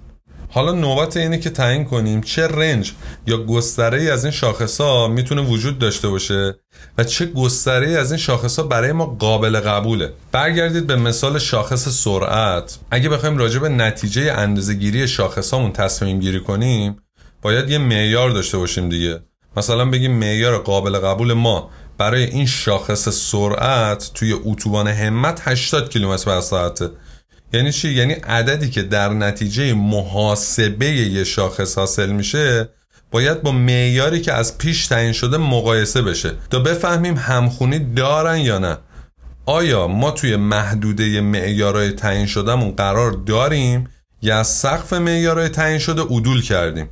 حالا 0.50 0.72
نوبت 0.72 1.16
اینه 1.16 1.38
که 1.38 1.50
تعیین 1.50 1.84
کنیم 1.84 2.20
چه 2.20 2.46
رنج 2.46 2.92
یا 3.26 3.36
گستره 3.36 4.02
از 4.02 4.24
این 4.24 4.32
شاخص 4.32 4.80
ها 4.80 5.08
می‌تونه 5.08 5.42
وجود 5.42 5.78
داشته 5.78 6.08
باشه 6.08 6.54
و 6.98 7.04
چه 7.04 7.26
گستره 7.26 7.90
از 7.90 8.12
این 8.12 8.18
شاخص 8.18 8.58
ها 8.58 8.64
برای 8.64 8.92
ما 8.92 9.06
قابل 9.06 9.60
قبوله. 9.60 10.12
برگردید 10.32 10.86
به 10.86 10.96
مثال 10.96 11.38
شاخص 11.38 11.88
سرعت. 11.88 12.78
اگه 12.90 13.08
بخوایم 13.08 13.38
راجع 13.38 13.58
به 13.58 13.68
نتیجه 13.68 14.32
اندازه‌گیری 14.32 15.08
شاخص 15.08 15.50
هامون 15.54 15.72
تصمیم 15.72 16.20
گیری 16.20 16.40
کنیم 16.40 16.96
باید 17.42 17.70
یه 17.70 17.78
معیار 17.78 18.30
داشته 18.30 18.58
باشیم 18.58 18.88
دیگه. 18.88 19.20
مثلا 19.56 19.84
بگیم 19.84 20.12
معیار 20.12 20.58
قابل 20.58 20.98
قبول 20.98 21.32
ما. 21.32 21.70
برای 21.98 22.24
این 22.24 22.46
شاخص 22.46 23.08
سرعت 23.08 24.10
توی 24.14 24.32
اتوبان 24.44 24.88
همت 24.88 25.40
80 25.44 25.90
کیلومتر 25.90 26.30
بر 26.30 26.40
ساعته 26.40 26.90
یعنی 27.52 27.72
چی؟ 27.72 27.88
یعنی 27.88 28.12
عددی 28.12 28.70
که 28.70 28.82
در 28.82 29.08
نتیجه 29.08 29.74
محاسبه 29.74 30.86
یه 30.86 31.24
شاخص 31.24 31.78
حاصل 31.78 32.12
میشه 32.12 32.68
باید 33.10 33.42
با 33.42 33.52
معیاری 33.52 34.20
که 34.20 34.32
از 34.32 34.58
پیش 34.58 34.86
تعیین 34.86 35.12
شده 35.12 35.36
مقایسه 35.36 36.02
بشه. 36.02 36.32
تا 36.50 36.58
بفهمیم 36.58 37.16
همخونی 37.16 37.78
دارن 37.78 38.38
یا 38.38 38.58
نه. 38.58 38.78
آیا 39.46 39.88
ما 39.88 40.10
توی 40.10 40.36
محدوده 40.36 41.20
معیارهای 41.20 41.92
تعیین 41.92 42.26
شدهمون 42.26 42.70
قرار 42.70 43.10
داریم 43.10 43.88
یا 44.22 44.42
سقف 44.42 44.92
معیارهای 44.92 45.48
تعیین 45.48 45.78
شده 45.78 46.02
عدول 46.02 46.42
کردیم؟ 46.42 46.88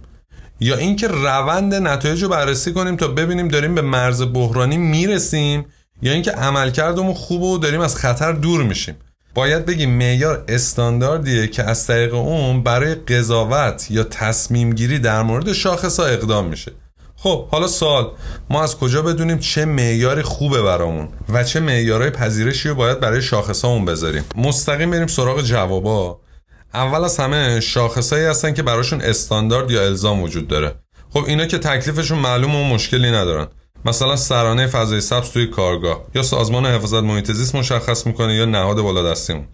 یا 0.63 0.77
اینکه 0.77 1.09
روند 1.09 1.75
نتایج 1.75 2.23
رو 2.23 2.29
بررسی 2.29 2.73
کنیم 2.73 2.97
تا 2.97 3.09
ببینیم 3.09 3.49
داریم 3.49 3.75
به 3.75 3.83
مرز 3.83 4.23
بحرانی 4.23 4.77
می‌رسیم 4.77 5.67
یا 6.03 6.13
اینکه 6.13 6.31
عملکردمون 6.31 7.15
خوبه 7.15 7.47
و 7.47 7.59
داریم 7.59 7.81
از 7.81 7.97
خطر 7.97 8.33
دور 8.33 8.63
میشیم. 8.63 8.95
باید 9.35 9.67
بگیم 9.67 9.91
معیار 9.91 10.45
استانداردیه 10.49 11.47
که 11.47 11.63
از 11.63 11.87
طریق 11.87 12.15
اون 12.15 12.63
برای 12.63 12.95
قضاوت 12.95 13.87
یا 13.91 14.05
تصمیم 14.05 14.73
گیری 14.73 14.99
در 14.99 15.23
مورد 15.23 15.53
شاخص 15.53 16.01
ها 16.01 16.07
اقدام 16.07 16.47
میشه. 16.47 16.73
خب 17.17 17.49
حالا 17.49 17.67
سوال 17.67 18.11
ما 18.51 18.63
از 18.63 18.77
کجا 18.77 19.03
بدونیم 19.03 19.39
چه 19.39 19.65
معیاری 19.65 20.23
خوبه 20.23 20.63
برامون 20.63 21.09
و 21.29 21.45
چه 21.45 21.61
معیارهای 21.61 22.11
پذیرشی 22.11 22.69
رو 22.69 22.75
باید 22.75 23.01
برای 23.01 23.23
شاخصامون 23.23 23.85
بذاریم؟ 23.85 24.25
مستقیم 24.37 24.91
بریم 24.91 25.07
سراغ 25.07 25.43
جوابا 25.43 26.21
اول 26.75 27.05
از 27.05 27.19
همه 27.19 27.61
شاخصایی 27.61 28.25
هستن 28.25 28.55
که 28.55 28.63
براشون 28.63 29.01
استاندارد 29.01 29.71
یا 29.71 29.83
الزام 29.83 30.23
وجود 30.23 30.49
داره. 30.49 30.75
خب 31.11 31.25
اینا 31.27 31.47
که 31.47 31.59
تکلیفشون 31.59 32.19
معلوم 32.19 32.57
و 32.57 32.65
مشکلی 32.65 33.11
ندارن. 33.11 33.49
مثلا 33.85 34.17
سرانه 34.17 34.67
فضای 34.67 35.01
سبز 35.01 35.31
توی 35.31 35.47
کارگاه 35.47 36.05
یا 36.15 36.23
سازمان 36.23 36.67
حفاظت 36.67 37.03
محیط 37.03 37.33
زیست 37.33 37.55
مشخص 37.55 38.07
می‌کنه 38.07 38.35
یا 38.35 38.45
نهاد 38.45 38.81
بالادستیمون 38.81 39.47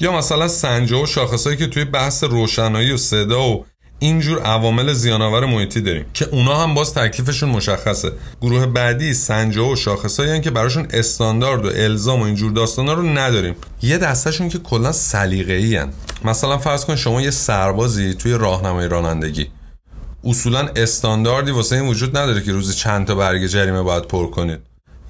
یا 0.00 0.12
مثلا 0.12 0.48
سنجا 0.48 1.02
و 1.02 1.06
شاخصایی 1.06 1.56
که 1.56 1.66
توی 1.66 1.84
بحث 1.84 2.24
روشنایی 2.24 2.92
و 2.92 2.96
صدا 2.96 3.42
و 3.42 3.66
اینجور 3.98 4.42
عوامل 4.42 4.92
زیانآور 4.92 5.46
محیطی 5.46 5.80
داریم 5.80 6.04
که 6.14 6.24
اونا 6.24 6.62
هم 6.62 6.74
باز 6.74 6.94
تکلیفشون 6.94 7.48
مشخصه. 7.48 8.12
گروه 8.40 8.66
بعدی 8.66 9.14
سنجا 9.14 9.68
و 9.68 9.76
شاخصایی 9.76 10.40
که 10.40 10.50
براشون 10.50 10.86
استاندارد 10.90 11.64
و 11.64 11.68
الزام 11.74 12.20
و 12.20 12.24
اینجور 12.24 12.52
داستانا 12.52 12.92
رو 12.92 13.02
نداریم. 13.02 13.54
یه 13.82 13.98
دستشون 13.98 14.48
که 14.48 14.58
کلا 14.58 14.92
سلیقه‌ای 14.92 15.80
مثلا 16.24 16.58
فرض 16.58 16.84
کن 16.84 16.96
شما 16.96 17.22
یه 17.22 17.30
سربازی 17.30 18.14
توی 18.14 18.32
راهنمای 18.32 18.88
رانندگی. 18.88 19.46
اصولا 20.24 20.68
استانداردی 20.76 21.50
واسه 21.50 21.76
این 21.76 21.88
وجود 21.88 22.16
نداره 22.16 22.42
که 22.42 22.52
روزی 22.52 22.74
چند 22.74 23.06
تا 23.06 23.14
برگ 23.14 23.46
جریمه 23.46 23.82
باید 23.82 24.04
پر 24.04 24.30
کنید. 24.30 24.60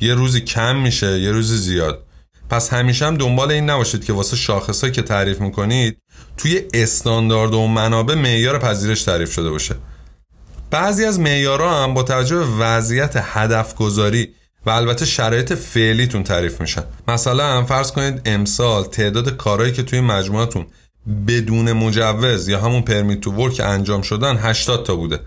یه 0.01 0.15
روزی 0.15 0.41
کم 0.41 0.77
میشه 0.77 1.21
یه 1.21 1.31
روزی 1.31 1.57
زیاد. 1.57 2.05
پس 2.51 2.73
همیشه 2.73 3.07
هم 3.07 3.17
دنبال 3.17 3.51
این 3.51 3.71
نباشید 3.71 4.05
که 4.05 4.13
واسه 4.13 4.37
شاخصایی 4.37 4.93
که 4.93 5.03
تعریف 5.03 5.41
می‌کنید 5.41 5.99
توی 6.37 6.63
استاندارد 6.75 7.55
و 7.55 7.67
منابع 7.67 8.15
معیار 8.15 8.59
پذیرش 8.59 9.03
تعریف 9.03 9.33
شده 9.33 9.51
باشه. 9.51 9.75
بعضی 10.71 11.05
از 11.05 11.21
معیارها 11.21 11.85
هم 11.85 11.95
با 11.95 12.03
توجه 12.03 12.37
به 12.37 12.47
وضعیت 12.59 13.13
هدف 13.17 13.75
گذاری 13.75 14.29
و 14.67 14.71
البته 14.71 15.07
شرایط 15.07 15.53
فعلیتون 15.53 16.23
تعریف 16.23 16.61
میشن. 16.61 16.85
مثلا 17.09 17.65
فرض 17.65 17.93
کنید 17.93 18.21
امسال 18.25 18.85
تعداد 18.85 19.37
کارهایی 19.37 19.73
که 19.73 19.83
توی 19.83 20.01
مجموعتون 20.01 20.67
بدون 21.29 21.73
مجوز 21.73 22.49
یا 22.49 22.61
همون 22.61 22.83
پرمیت 22.83 23.21
تو 23.21 23.33
ورک 23.33 23.61
انجام 23.65 24.03
شدن 24.03 24.37
80 24.37 24.87
تا 24.87 24.97
بوده. 24.97 25.21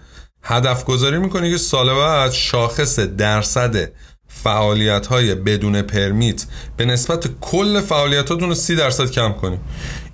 هدف 0.44 0.86
گذاری 0.86 1.17
می‌کنه 1.17 1.51
که 1.51 1.58
سال 1.58 1.96
بعد 1.96 2.32
شاخص 2.32 3.00
درصد 3.00 3.91
فعالیت 4.27 5.08
های 5.08 5.36
بدون 5.36 5.82
پرمیت 5.82 6.46
به 6.77 6.86
نسبت 6.86 7.29
کل 7.41 7.82
فعالیتاتون 7.82 8.50
رو 8.50 8.56
30 8.56 8.75
درصد 8.75 9.12
کم 9.12 9.34
کنیم 9.34 9.60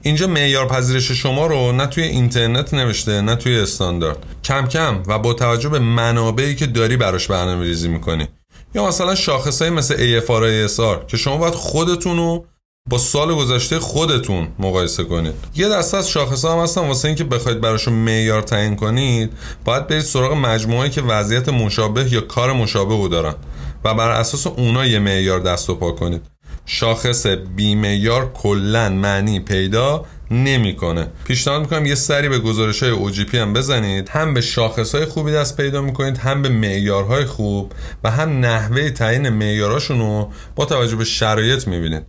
اینجا 0.06 0.28
معیار 0.28 0.68
پذیرش 0.68 1.12
شما 1.12 1.48
رو 1.48 1.72
نه 1.72 1.86
توی 1.86 2.04
اینترنت 2.04 2.74
نوشته 2.74 3.22
نه 3.22 3.36
توی 3.36 3.60
استاندارد. 3.60 4.26
کم 4.44 4.68
کم 4.68 5.04
و 5.08 5.20
با 5.20 5.34
توجه 5.34 5.70
به 5.70 5.80
منابعی 5.80 6.56
که 6.56 6.68
داری 6.68 6.98
براش 6.98 7.28
برنامه 7.28 7.64
ریزی 7.64 7.88
می‌کنی. 7.88 8.28
یا 8.76 8.88
مثلا 8.88 9.16
شاخص 9.16 9.62
مثل 9.62 10.22
AFR 10.22 11.06
که 11.08 11.18
شما 11.18 11.38
باید 11.38 11.54
خودتون 11.54 12.18
رو 12.18 12.46
با 12.90 12.98
سال 12.98 13.36
گذشته 13.36 13.80
خودتون 13.80 14.48
مقایسه 14.60 15.04
کنید. 15.04 15.34
یه 15.56 15.70
دسته 15.70 15.98
از 15.98 16.10
شاخص 16.10 16.46
هم 16.46 16.60
هستن 16.60 16.82
واسه 16.82 17.08
اینکه 17.08 17.24
بخواید 17.24 17.62
براشون 17.62 17.94
معیار 17.94 18.42
تعیین 18.42 18.76
کنید 18.76 19.34
باید 19.66 19.88
برید 19.88 20.02
سراغ 20.02 20.34
مجموعه 20.34 20.90
که 20.90 21.02
وضعیت 21.02 21.50
مشابه 21.50 22.14
یا 22.14 22.22
کار 22.22 22.54
مشابه 22.54 22.98
رو 22.98 23.08
دارن 23.08 23.36
و 23.84 23.94
بر 23.94 24.12
اساس 24.12 24.48
اونا 24.48 24.86
یه 24.86 25.00
معیار 25.00 25.40
دست 25.40 25.70
و 25.70 25.76
پا 25.76 25.92
کنید. 25.92 26.33
شاخص 26.66 27.26
بیمیار 27.28 28.32
کلا 28.34 28.90
معنی 28.90 29.40
پیدا 29.40 30.06
نمی‌کنه. 30.32 31.08
پیشنهاد 31.26 31.62
می‌کنم 31.62 31.86
یه 31.86 31.96
سری 31.96 32.30
به 32.30 32.40
گزارش 32.40 32.84
های 32.84 32.92
OGP 32.92 33.36
هم 33.36 33.54
بزنید. 33.54 34.10
هم 34.10 34.34
به 34.34 34.42
شاخص 34.42 34.96
های 34.96 35.06
خوبی 35.06 35.32
دست 35.32 35.58
پیدا 35.58 35.82
می‌کنید 35.82 36.18
هم 36.18 36.42
به 36.42 36.50
معیارهای 36.50 37.26
خوب 37.26 37.74
و 38.04 38.12
هم 38.12 38.40
نحوه 38.40 38.90
تعیین 38.90 39.30
معیاراشون 39.30 40.00
رو 40.00 40.32
با 40.56 40.66
توجه 40.66 40.96
به 40.96 41.06
شرایط 41.06 41.68
می‌بینید. 41.68 42.04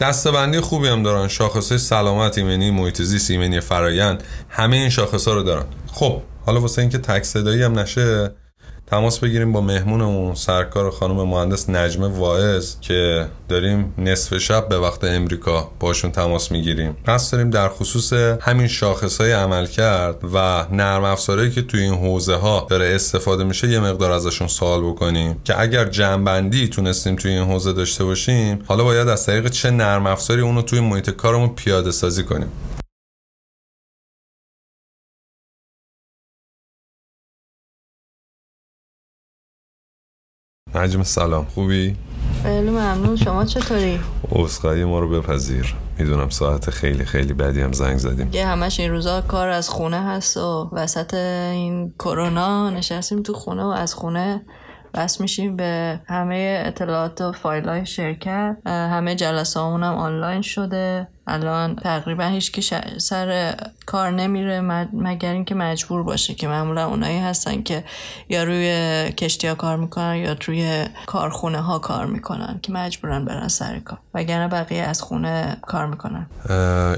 دستبندی 0.00 0.60
خوبی 0.60 0.88
هم 0.88 1.02
دارن. 1.02 1.28
شاخص 1.28 1.72
سلامت 1.72 2.38
ایمنی 2.38 2.70
محیط 2.70 3.02
زیست 3.02 3.30
ایمنی 3.30 3.60
فرایند 3.60 4.22
همه 4.48 4.76
این 4.76 4.88
شاخص 4.88 5.28
ها 5.28 5.34
رو 5.34 5.42
دارن. 5.42 5.64
خب 5.86 6.22
حالا 6.46 6.60
واسه 6.60 6.80
اینکه 6.80 6.98
تک 6.98 7.22
صدایی 7.22 7.62
هم 7.62 7.78
نشه 7.78 8.30
تماس 8.90 9.18
بگیریم 9.18 9.52
با 9.52 9.60
مهمونمون 9.60 10.34
سرکار 10.34 10.90
خانم 10.90 11.22
مهندس 11.22 11.70
نجمه 11.70 12.08
واعظ 12.08 12.74
که 12.80 13.26
داریم 13.48 13.94
نصف 13.98 14.38
شب 14.38 14.68
به 14.68 14.78
وقت 14.78 15.04
امریکا 15.04 15.70
باشون 15.80 16.10
تماس 16.10 16.52
می‌گیریم. 16.52 16.96
قصد 17.06 17.32
داریم 17.32 17.50
در 17.50 17.68
خصوص 17.68 18.12
همین 18.40 18.66
شاخص 18.66 19.20
های 19.20 19.32
عمل 19.32 19.66
کرد 19.66 20.16
و 20.34 20.66
نرم 20.72 21.04
افزارهایی 21.04 21.50
که 21.50 21.62
توی 21.62 21.80
این 21.80 21.94
حوزه 21.94 22.34
ها 22.34 22.66
داره 22.70 22.94
استفاده 22.94 23.44
میشه 23.44 23.68
یه 23.68 23.80
مقدار 23.80 24.12
ازشون 24.12 24.48
سوال 24.48 24.80
بکنیم 24.80 25.40
که 25.44 25.60
اگر 25.60 25.84
جنبندی 25.84 26.68
تونستیم 26.68 27.16
توی 27.16 27.30
این 27.30 27.50
حوزه 27.50 27.72
داشته 27.72 28.04
باشیم 28.04 28.58
حالا 28.66 28.84
باید 28.84 29.08
از 29.08 29.26
طریق 29.26 29.48
چه 29.48 29.70
نرم 29.70 30.06
افزاری 30.06 30.40
اونو 30.40 30.62
توی 30.62 30.80
محیط 30.80 31.10
کارمون 31.10 31.48
پیاده 31.48 31.90
سازی 31.90 32.22
کنیم؟ 32.24 32.48
نجم 40.74 41.02
سلام. 41.02 41.44
خوبی؟ 41.44 41.96
خیلی 42.42 42.70
ممنون. 42.70 43.16
شما 43.16 43.44
چطوری؟ 43.44 44.00
عذرخواهی 44.32 44.84
ما 44.84 45.00
رو 45.00 45.08
بپذیر. 45.08 45.74
می‌دونم 45.98 46.28
ساعت 46.28 46.70
خیلی 46.70 47.04
خیلی 47.04 47.32
بدی 47.32 47.60
هم 47.60 47.72
زنگ 47.72 47.98
زدیم. 47.98 48.30
یه 48.32 48.46
همش 48.46 48.80
این 48.80 48.90
روزا 48.90 49.20
کار 49.20 49.48
از 49.48 49.68
خونه 49.68 50.02
هست 50.02 50.36
و 50.36 50.68
وسط 50.72 51.14
این 51.14 51.94
کرونا 51.98 52.70
نشستیم 52.70 53.22
تو 53.22 53.34
خونه 53.34 53.62
و 53.62 53.66
از 53.66 53.94
خونه 53.94 54.42
بس 54.94 55.20
میشیم 55.20 55.56
به 55.56 56.00
همه 56.08 56.62
اطلاعات 56.66 57.20
و 57.20 57.32
فایل 57.32 57.68
های 57.68 57.86
شرکت 57.86 58.56
همه 58.66 59.14
جلسه 59.14 59.60
هم 59.60 59.82
آنلاین 59.82 60.42
شده. 60.42 61.08
الان 61.28 61.76
تقریبا 61.76 62.24
هیچ 62.24 62.52
که 62.52 62.62
سر 62.98 63.54
کار 63.86 64.10
نمیره 64.10 64.60
مگر 64.92 65.32
اینکه 65.32 65.54
مجبور 65.54 66.02
باشه 66.02 66.34
که 66.34 66.48
معمولا 66.48 66.86
اونایی 66.86 67.18
هستن 67.18 67.62
که 67.62 67.84
یا 68.28 68.44
روی 68.44 68.68
کشتی 69.12 69.46
ها 69.46 69.54
کار 69.54 69.76
می‌کنن 69.76 70.16
یا 70.16 70.34
توی 70.34 70.84
کارخونه 71.06 71.60
ها 71.60 71.78
کار 71.78 72.06
می‌کنن 72.06 72.60
که 72.62 72.72
مجبورن 72.72 73.24
برن 73.24 73.48
سر 73.48 73.78
کار. 73.78 73.98
وگرنه 74.14 74.48
بقیه 74.48 74.82
از 74.82 75.02
خونه 75.02 75.56
کار 75.66 75.86
می‌کنن. 75.86 76.26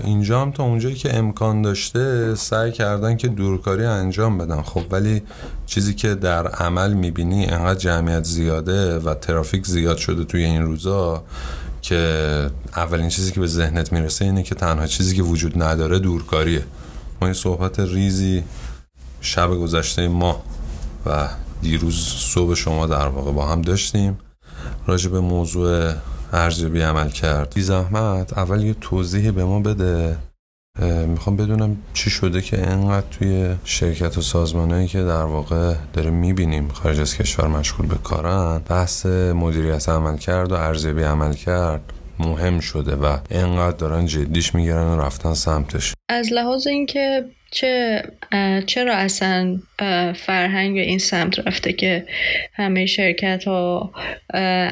اینجا 0.05 0.41
هم 0.43 0.53
تا 0.53 0.65
اونجایی 0.65 0.95
که 0.95 1.17
امکان 1.17 1.63
داشته 1.63 2.35
سعی 2.35 2.73
کردن 2.73 3.17
که 3.17 3.29
دورکاری 3.29 3.85
انجام 3.85 4.39
بدن. 4.39 4.63
خب 4.63 4.83
ولی 4.91 5.23
چیزی 5.67 5.95
که 5.95 6.15
در 6.15 6.47
عمل 6.47 6.93
می‌بینی 6.93 7.47
انقدر 7.47 7.79
جمعیت 7.79 8.25
زیاده 8.25 8.99
و 8.99 9.15
ترافیک 9.15 9.67
زیاد 9.67 9.97
شده 9.97 10.25
توی 10.25 10.45
این 10.45 10.63
روزا 10.63 11.25
که 11.83 12.51
اولین 12.77 13.09
چیزی 13.09 13.33
که 13.33 13.41
به 13.41 13.47
ذهنت 13.47 13.93
می‌رسه 13.93 14.25
اینه 14.25 14.43
که 14.43 14.55
تنها 14.55 14.87
چیزی 14.87 15.17
که 15.17 15.23
وجود 15.23 15.63
نداره 15.63 15.99
دورکاریه. 15.99 16.65
ما 17.21 17.27
این 17.27 17.35
صحبت 17.35 17.81
ریزی 17.81 18.45
شب 19.21 19.51
گذشته 19.51 20.09
ما 20.09 20.43
و 21.07 21.29
دیروز 21.63 21.95
صبح 22.05 22.55
شما 22.55 22.87
در 22.87 23.09
واقع 23.09 23.33
با 23.33 23.47
هم 23.47 23.63
داشتیم. 23.63 24.19
راجع 24.87 25.11
به 25.11 25.21
موضوع 25.21 25.93
ارزیابی 26.33 26.81
عمل 26.81 27.09
کرد. 27.11 27.55
بی 27.55 27.63
زحمت 27.63 28.39
اول 28.39 28.65
یه 28.65 28.75
توضیح 28.81 29.31
به 29.31 29.45
ما 29.45 29.61
بده. 29.61 30.19
می‌خوام 31.07 31.37
بدونم 31.37 31.77
چی 31.95 32.11
شده 32.11 32.41
که 32.41 32.71
انقدر 32.71 33.07
توی 33.11 33.55
شرکت 33.65 34.19
و 34.19 34.21
سازمانهایی 34.21 34.89
که 34.89 35.03
در 35.03 35.25
واقع 35.25 35.75
داریم 35.93 36.15
می‌بینیم 36.15 36.69
خارج 36.69 37.01
از 37.01 37.17
کشور 37.17 37.49
مشغول 37.49 37.87
به 37.87 37.97
کارن 38.05 38.59
بحث 38.59 39.07
مدیریت 39.07 39.89
عمل 39.89 40.17
کرد 40.17 40.53
و 40.53 40.55
ارزیابی 40.55 41.03
عمل 41.03 41.33
کرد 41.33 41.93
مهم 42.19 42.61
شده 42.61 42.97
و 42.97 43.17
انقدر 43.31 43.77
دارن 43.77 44.07
جدیش 44.07 44.55
می‌گیرن 44.55 44.87
و 44.87 45.01
رفتن 45.01 45.35
سمتش. 45.35 45.95
از 46.09 46.33
لحاظ 46.33 46.67
اینکه 46.67 47.25
چه 47.51 48.03
چرا 48.67 48.95
اصلا 48.95 49.59
فرهنگ 50.15 50.79
این 50.79 50.99
سمت 50.99 51.39
رفته 51.39 51.73
که 51.73 52.05
همه 52.53 52.87
شرکت 52.87 53.45
ها 53.45 53.93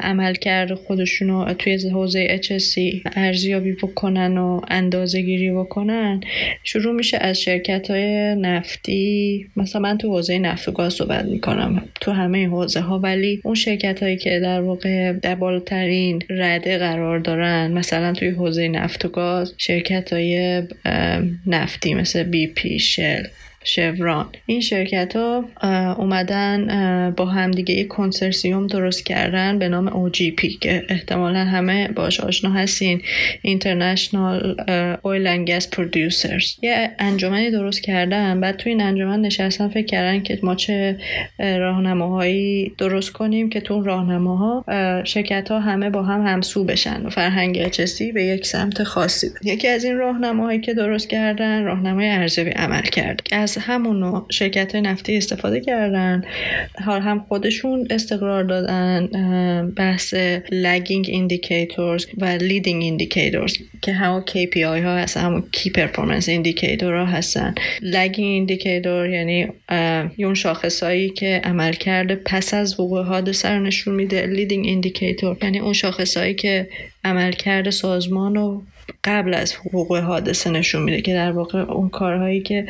عمل 0.03 0.33
کرده 0.33 0.75
خودشون 0.75 1.27
رو 1.27 1.53
توی 1.53 1.89
حوزه 1.89 2.41
HSC 2.41 3.01
ارزیابی 3.15 3.71
بکنن 3.71 4.37
و 4.37 4.61
اندازه 4.67 5.21
گیری 5.21 5.51
بکنن؟ 5.51 6.21
شروع 6.63 6.95
میشه 6.95 7.17
از 7.17 7.41
شرکت 7.41 7.91
های 7.91 8.35
نفتی. 8.35 9.45
مثلا 9.55 9.81
من 9.81 9.97
تو 9.97 10.07
حوزه 10.07 10.39
نفت 10.39 10.67
و 10.67 10.71
گاز 10.71 10.93
صحبت 10.93 11.25
می‌کنم 11.25 11.83
تو 12.01 12.11
همه 12.11 12.47
حوزه 12.47 12.79
ها 12.79 12.99
ولی 12.99 13.41
اون 13.43 13.55
شرکت 13.55 14.03
هایی 14.03 14.17
که 14.17 14.39
در 14.39 14.61
واقع 14.61 15.13
در 15.13 15.35
بالاترین 15.35 16.21
رده 16.29 16.77
قرار 16.77 17.19
دارن 17.19 17.71
مثلا 17.71 18.13
توی 18.13 18.29
حوزه 18.29 18.67
نفت 18.67 19.05
و 19.05 19.09
گاز 19.09 19.53
شرکت 19.57 20.13
های 20.13 20.63
نفتی 21.47 21.93
مثل 21.93 22.23
بی 22.23 22.47
پی 22.47 22.68
artificial 22.69 23.31
شوران 23.63 24.29
این 24.45 24.61
شرکت 24.61 25.15
ها 25.15 25.45
اومدن 25.97 27.13
با 27.17 27.25
همدیگه 27.25 27.73
یک 27.75 27.87
کنسرسیوم 27.87 28.67
درست 28.67 29.05
کردن 29.05 29.59
به 29.59 29.69
نام 29.69 30.09
OGP 30.09 30.57
که 30.61 30.83
احتمالا 30.89 31.45
همه 31.45 31.87
باش 31.87 32.19
آشنا 32.19 32.51
هستین. 32.51 33.01
International 33.47 34.55
Oil 35.03 35.25
and 35.25 35.49
Gas 35.49 35.65
Producers. 35.75 36.59
یه 36.61 36.91
انجمنی 36.99 37.51
درست 37.51 37.81
کردن. 37.81 38.39
بعد 38.39 38.57
توی 38.57 38.71
این 38.71 38.81
انجمن 38.81 39.21
نشستن 39.21 39.67
فکر 39.67 39.85
کردن 39.85 40.23
که 40.23 40.39
ما 40.43 40.55
چه 40.55 40.97
راهنماهایی 41.39 42.71
درست 42.77 43.09
کنیم 43.09 43.49
که 43.49 43.61
تو 43.61 43.73
اون 43.73 43.85
راهنماها 43.85 44.65
شرکت 45.03 45.51
ها 45.51 45.59
همه 45.59 45.89
با 45.89 46.03
هم 46.03 46.27
همسو 46.27 46.63
بشن 46.63 47.05
و 47.05 47.09
فرهنگ 47.09 47.57
اچسی 47.57 48.11
به 48.11 48.23
یک 48.23 48.45
سمت 48.45 48.83
خاصی 48.83 49.27
یکی 49.43 49.67
از 49.67 49.83
این 49.83 49.97
راهنماهایی 49.97 50.59
که 50.59 50.73
درست 50.73 51.09
کردن 51.09 51.63
راهنمای 51.63 52.09
ارزیابی 52.09 52.51
عمل 52.51 52.81
کرد. 52.81 53.27
از 53.31 53.57
همون 53.59 54.25
شرکت 54.31 54.75
نفتی 54.75 55.17
استفاده 55.17 55.61
کردن. 55.61 56.23
حال 56.85 57.01
هم 57.01 57.25
خودشون 57.27 57.87
استقرار 57.89 58.43
دادن 58.43 59.09
بحث 59.77 60.15
lagging 60.45 61.05
indicators 61.07 62.05
و 62.17 62.37
leading 62.39 62.83
indicators 62.83 63.61
که 63.81 63.93
همون 63.93 64.23
KPI 64.27 64.63
ها 64.63 64.97
هستن 64.97 65.21
همون 65.21 65.43
Key 65.57 65.69
Performance 65.69 66.25
Indicator 66.25 66.83
ها 66.83 67.05
هستن. 67.05 67.55
Lagging 67.81 68.47
indicator 68.47 69.09
یعنی 69.09 69.47
اون 70.17 70.33
شاخص 70.33 70.83
هایی 70.83 71.09
که 71.09 71.41
عمل 71.43 71.73
کرده 71.73 72.15
پس 72.15 72.53
از 72.53 72.79
وقوع 72.79 73.03
حادثه 73.03 73.49
رو 73.49 73.59
نشون 73.59 73.95
میده. 73.95 74.35
Leading 74.35 74.65
indicator 74.65 75.43
یعنی 75.43 75.59
اون 75.59 75.73
شاخص 75.73 76.17
هایی 76.17 76.33
که 76.33 76.69
عمل 77.03 77.31
کرده 77.31 77.71
سازمان 77.71 78.37
و 78.37 78.61
قبل 79.03 79.33
از 79.33 79.55
حقوق 79.55 79.97
حادثه 79.97 80.49
نشون 80.49 80.81
میده 80.81 81.01
که 81.01 81.13
در 81.13 81.31
واقع 81.31 81.59
اون 81.59 81.89
کارهایی 81.89 82.41
که 82.41 82.65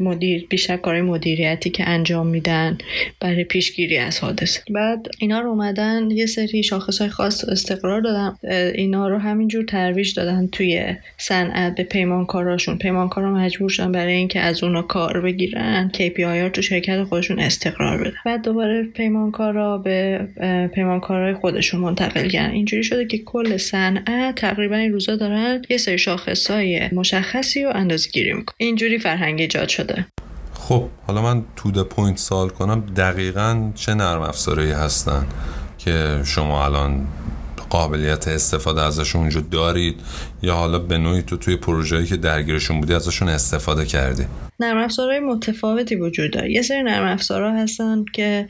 مدیر 0.00 0.46
بیشتر 0.50 0.76
کارهای 0.76 1.02
مدیریتی 1.02 1.70
که 1.70 1.88
انجام 1.88 2.26
میدن 2.26 2.78
برای 3.20 3.44
پیشگیری 3.44 3.96
از 3.98 4.18
حادثه. 4.18 4.60
بعد 4.70 5.08
اینا 5.18 5.40
رو 5.40 5.50
اومدن 5.50 6.10
یه 6.10 6.26
سری 6.26 6.62
شاخص 6.62 6.98
های 7.00 7.10
خاص 7.10 7.44
استقرار 7.44 8.00
دادن. 8.00 8.36
اینا 8.74 9.08
رو 9.08 9.18
همینجور 9.18 9.64
ترویج 9.64 10.14
دادن 10.14 10.46
توی 10.46 10.96
صنعت 11.16 11.74
به 11.74 11.82
پیمانکاراشون. 11.82 12.78
پیمانکارا 12.78 13.32
مجبور 13.32 13.68
شدن 13.68 13.92
برای 13.92 14.12
اینکه 14.12 14.40
از 14.40 14.64
اونا 14.64 14.82
کار 14.82 15.20
بگیرن 15.20 15.90
KPI 15.94 16.20
ها 16.20 16.48
تو 16.48 16.62
شرکت 16.62 17.04
خودشون 17.04 17.38
استقرار 17.38 18.00
بدن. 18.00 18.16
بعد 18.26 18.42
دوباره 18.42 18.82
پیمانکارا 18.82 19.78
به 19.78 20.28
پیمانکارای 20.74 21.34
خودشون 21.34 21.80
منتقل 21.80 22.28
کردن. 22.28 22.50
اینجوری 22.50 22.84
شده 22.84 23.06
که 23.06 23.18
کل 23.18 23.56
صنعت 23.56 24.34
تقریبا 24.34 24.76
این 24.76 24.92
روزا 24.92 25.16
دارن 25.28 25.62
یه 25.70 25.78
سری 25.78 25.98
شاخصای 25.98 26.88
مشخصی 26.92 27.64
رو 27.64 27.70
اندازه 27.74 28.10
گیری 28.10 28.32
می‌کنن 28.32 28.56
اینجوری 28.56 28.98
فرهنگ 28.98 29.40
ایجاد 29.40 29.68
شده. 29.68 30.06
خب 30.54 30.88
حالا 31.06 31.22
من 31.22 31.44
to 31.56 31.70
the 31.70 31.82
point 31.82 32.18
سوال 32.18 32.48
کنم. 32.48 32.80
دقیقا 32.96 33.72
چه 33.74 33.94
نرم 33.94 34.22
افزارهایی 34.22 34.72
هستن 34.72 35.26
که 35.78 36.20
شما 36.24 36.64
الان 36.64 37.06
قابلیت 37.70 38.28
استفاده 38.28 38.82
ازشون 38.82 39.20
اونجا 39.20 39.40
دارید؟ 39.40 40.00
یا 40.42 40.54
حالا 40.54 40.78
به 40.78 40.98
نوعی 40.98 41.22
تو 41.22 41.36
توی 41.36 41.56
پروژه‌ای 41.56 42.06
که 42.06 42.16
درگیرشون 42.16 42.80
بودی 42.80 42.94
ازشون 42.94 43.28
استفاده 43.28 43.84
کردی؟ 43.84 44.24
نرم 44.60 44.78
افزارهای 44.78 45.20
متفاوتی 45.20 45.96
وجود 45.96 46.32
داره. 46.32 46.52
یه 46.52 46.62
سری 46.62 46.82
نرم 46.82 47.06
افزارها 47.06 47.62
هستن 47.62 48.04
که 48.14 48.48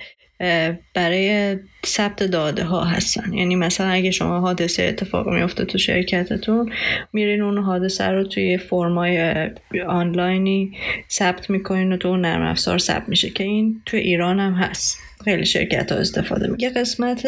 برای 0.95 1.57
ثبت 1.87 2.23
داده 2.23 2.65
ها 2.65 2.85
هستن. 2.85 3.33
یعنی 3.33 3.57
مثلا 3.57 3.87
اگه 3.87 4.11
شما 4.11 4.41
حادثه 4.41 4.83
اتفاق 4.83 5.29
میفته 5.29 5.65
تو 5.65 5.79
شرکتتون 5.79 6.73
میرین 7.13 7.43
اون 7.43 7.59
حادثه 7.59 8.05
رو 8.05 8.25
توی 8.25 8.59
فرمای 8.59 9.49
آنلاینی 9.89 10.73
ثبت 11.11 11.51
می‌کنین 11.51 11.93
و 11.93 11.97
تو 11.97 12.09
اون 12.09 12.21
نرم 12.21 12.43
افزار 12.43 12.79
ثبت 12.79 13.09
میشه 13.09 13.31
که 13.31 13.45
این 13.45 13.83
تو 13.87 13.97
ایران 13.97 14.41
هم 14.41 14.53
هست. 14.53 15.08
خیلی 15.25 15.47
شرکت 15.47 15.93
ها 15.93 15.99
استفاده 15.99 16.47
می 16.47 16.57
یه 16.59 16.71
قسمت 16.71 17.27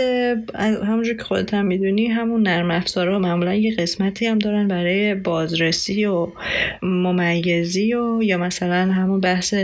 همونجور 0.59 1.17
که 1.17 1.23
خودت 1.23 1.55
هم 1.55 1.67
می‌دونی 1.67 2.07
همون 2.07 2.43
نرم 2.43 2.71
افزارها 2.71 3.19
معمولا 3.19 3.55
یه 3.55 3.75
قسمتی 3.75 4.27
هم 4.27 4.39
دارن 4.39 4.69
برای 4.69 5.15
بازرسی 5.15 6.05
و 6.05 6.29
ممیزی 6.83 7.95
و 7.95 8.23
یا 8.23 8.39
مثلا 8.39 8.93
همون 8.93 9.21
بحث 9.21 9.55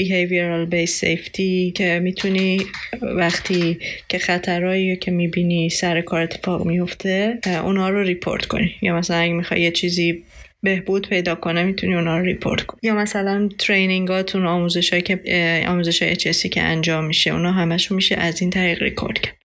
behavioral 0.00 0.70
based 0.70 1.00
safety 1.00 1.72
که 1.74 2.00
می‌تونی 2.02 2.60
وقتی 3.02 3.78
که 4.08 4.18
خطرهایی 4.18 4.96
که 4.96 5.10
می‌بینی 5.10 5.70
سر 5.70 6.00
کار 6.00 6.22
اتفاق 6.22 6.66
میفته 6.66 7.38
اونا 7.64 7.88
رو 7.88 8.02
report 8.02 8.46
کنی. 8.46 8.74
یا 8.82 8.96
مثلا 8.96 9.16
اگه 9.16 9.32
می‌خوای 9.32 9.60
یه 9.60 9.70
چیزی 9.70 10.22
بهبود 10.62 11.08
پیدا 11.08 11.34
کنه 11.34 11.62
می‌تونی 11.62 11.94
اونا 11.94 12.18
رو 12.18 12.24
report 12.24 12.62
کنی. 12.62 12.80
یا 12.82 12.94
مثلا 12.94 13.48
training 13.58 14.22
اتون 14.22 14.46
آموزش 14.46 14.92
های 14.92 15.02
که 15.02 15.64
آموزش 15.68 16.02
های 16.02 16.16
که 16.16 16.62
انجام 16.62 17.04
میشه 17.04 17.30
اونا 17.30 17.52
همشون 17.52 17.96
میشه 17.96 18.14
از 18.14 18.40
این 18.40 18.50
طریق 18.50 18.82
ریکورد 18.82 19.18
کرد. 19.18 19.36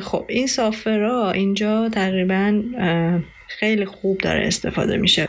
خب 0.00 0.24
این 0.28 0.46
software 0.46 1.21
ا 1.21 1.30
اینجا 1.30 1.88
تقریبا 1.88 2.62
خیلی 3.48 3.84
خوب 3.84 4.18
داره 4.18 4.46
استفاده 4.46 4.96
میشه. 4.96 5.28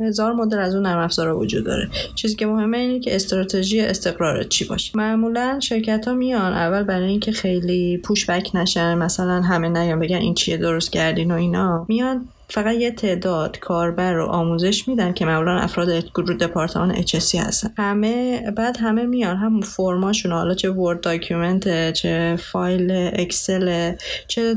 هزار 0.00 0.32
مدل 0.32 0.58
از 0.58 0.74
اون 0.74 0.86
نرم 0.86 0.98
افزارا 0.98 1.38
وجود 1.38 1.64
داره. 1.64 1.88
چیزی 2.14 2.36
که 2.36 2.46
مهمه 2.46 2.78
اینه 2.78 3.00
که 3.00 3.14
استراتژی 3.14 3.80
استقرار 3.80 4.42
چی 4.42 4.64
باشه. 4.64 4.92
معمولا 4.94 5.60
شرکت 5.62 6.08
ها 6.08 6.14
میان 6.14 6.52
اول 6.52 6.82
برای 6.82 7.08
اینکه 7.08 7.32
خیلی 7.32 7.98
push 7.98 8.30
back 8.30 8.50
نشن 8.54 8.94
مثلا 8.94 9.42
همه 9.42 9.68
نیان 9.68 10.00
بگن 10.00 10.16
این 10.16 10.34
چیه 10.34 10.56
درست 10.56 10.92
کردین 10.92 11.30
و 11.30 11.34
اینا. 11.34 11.86
میان 11.88 12.28
فقط 12.52 12.74
یه 12.74 12.90
تعداد 12.90 13.58
کاربر 13.58 14.12
رو 14.12 14.26
آموزش 14.26 14.88
میدن 14.88 15.12
که 15.12 15.24
معمولا 15.24 15.58
افراد 15.58 16.04
گروه 16.04 16.34
دپارتمان 16.34 16.94
HSE 16.94 17.34
هستن. 17.34 17.70
همه 17.78 18.40
بعد 18.56 18.76
همه 18.76 19.06
میان 19.06 19.36
همون 19.36 19.60
فرماشون 19.60 20.32
حالا 20.32 20.54
چه 20.54 20.70
Word 20.70 21.00
document 21.00 21.92
چه 21.92 22.38
فایل 22.52 23.10
اکسل 23.12 23.94
چه 24.28 24.56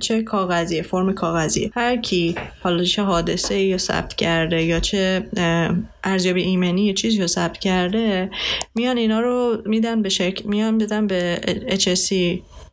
چه 0.00 0.22
کاغذی 0.22 0.82
فرم 0.82 1.12
کاغذی 1.12 1.72
هر 1.74 1.96
کی 1.96 2.34
حالا 2.62 2.84
چه 2.84 3.02
حادثه 3.02 3.58
یا 3.58 3.78
ثبت 3.78 4.14
کرده 4.14 4.62
یا 4.62 4.80
چه 4.80 5.26
ارزیابی 6.04 6.42
ایمنی 6.42 6.86
یا 6.86 6.92
چیزی 6.92 7.20
رو 7.20 7.26
ثبت 7.26 7.58
کرده 7.58 8.30
میان 8.74 8.96
اینا 8.96 9.20
رو 9.20 9.62
میدن 9.66 10.02
به 10.02 10.08
شرک 10.08 10.46
میان 10.46 10.78
بدن 10.78 11.06
به 11.06 11.40
HSE 11.68 12.14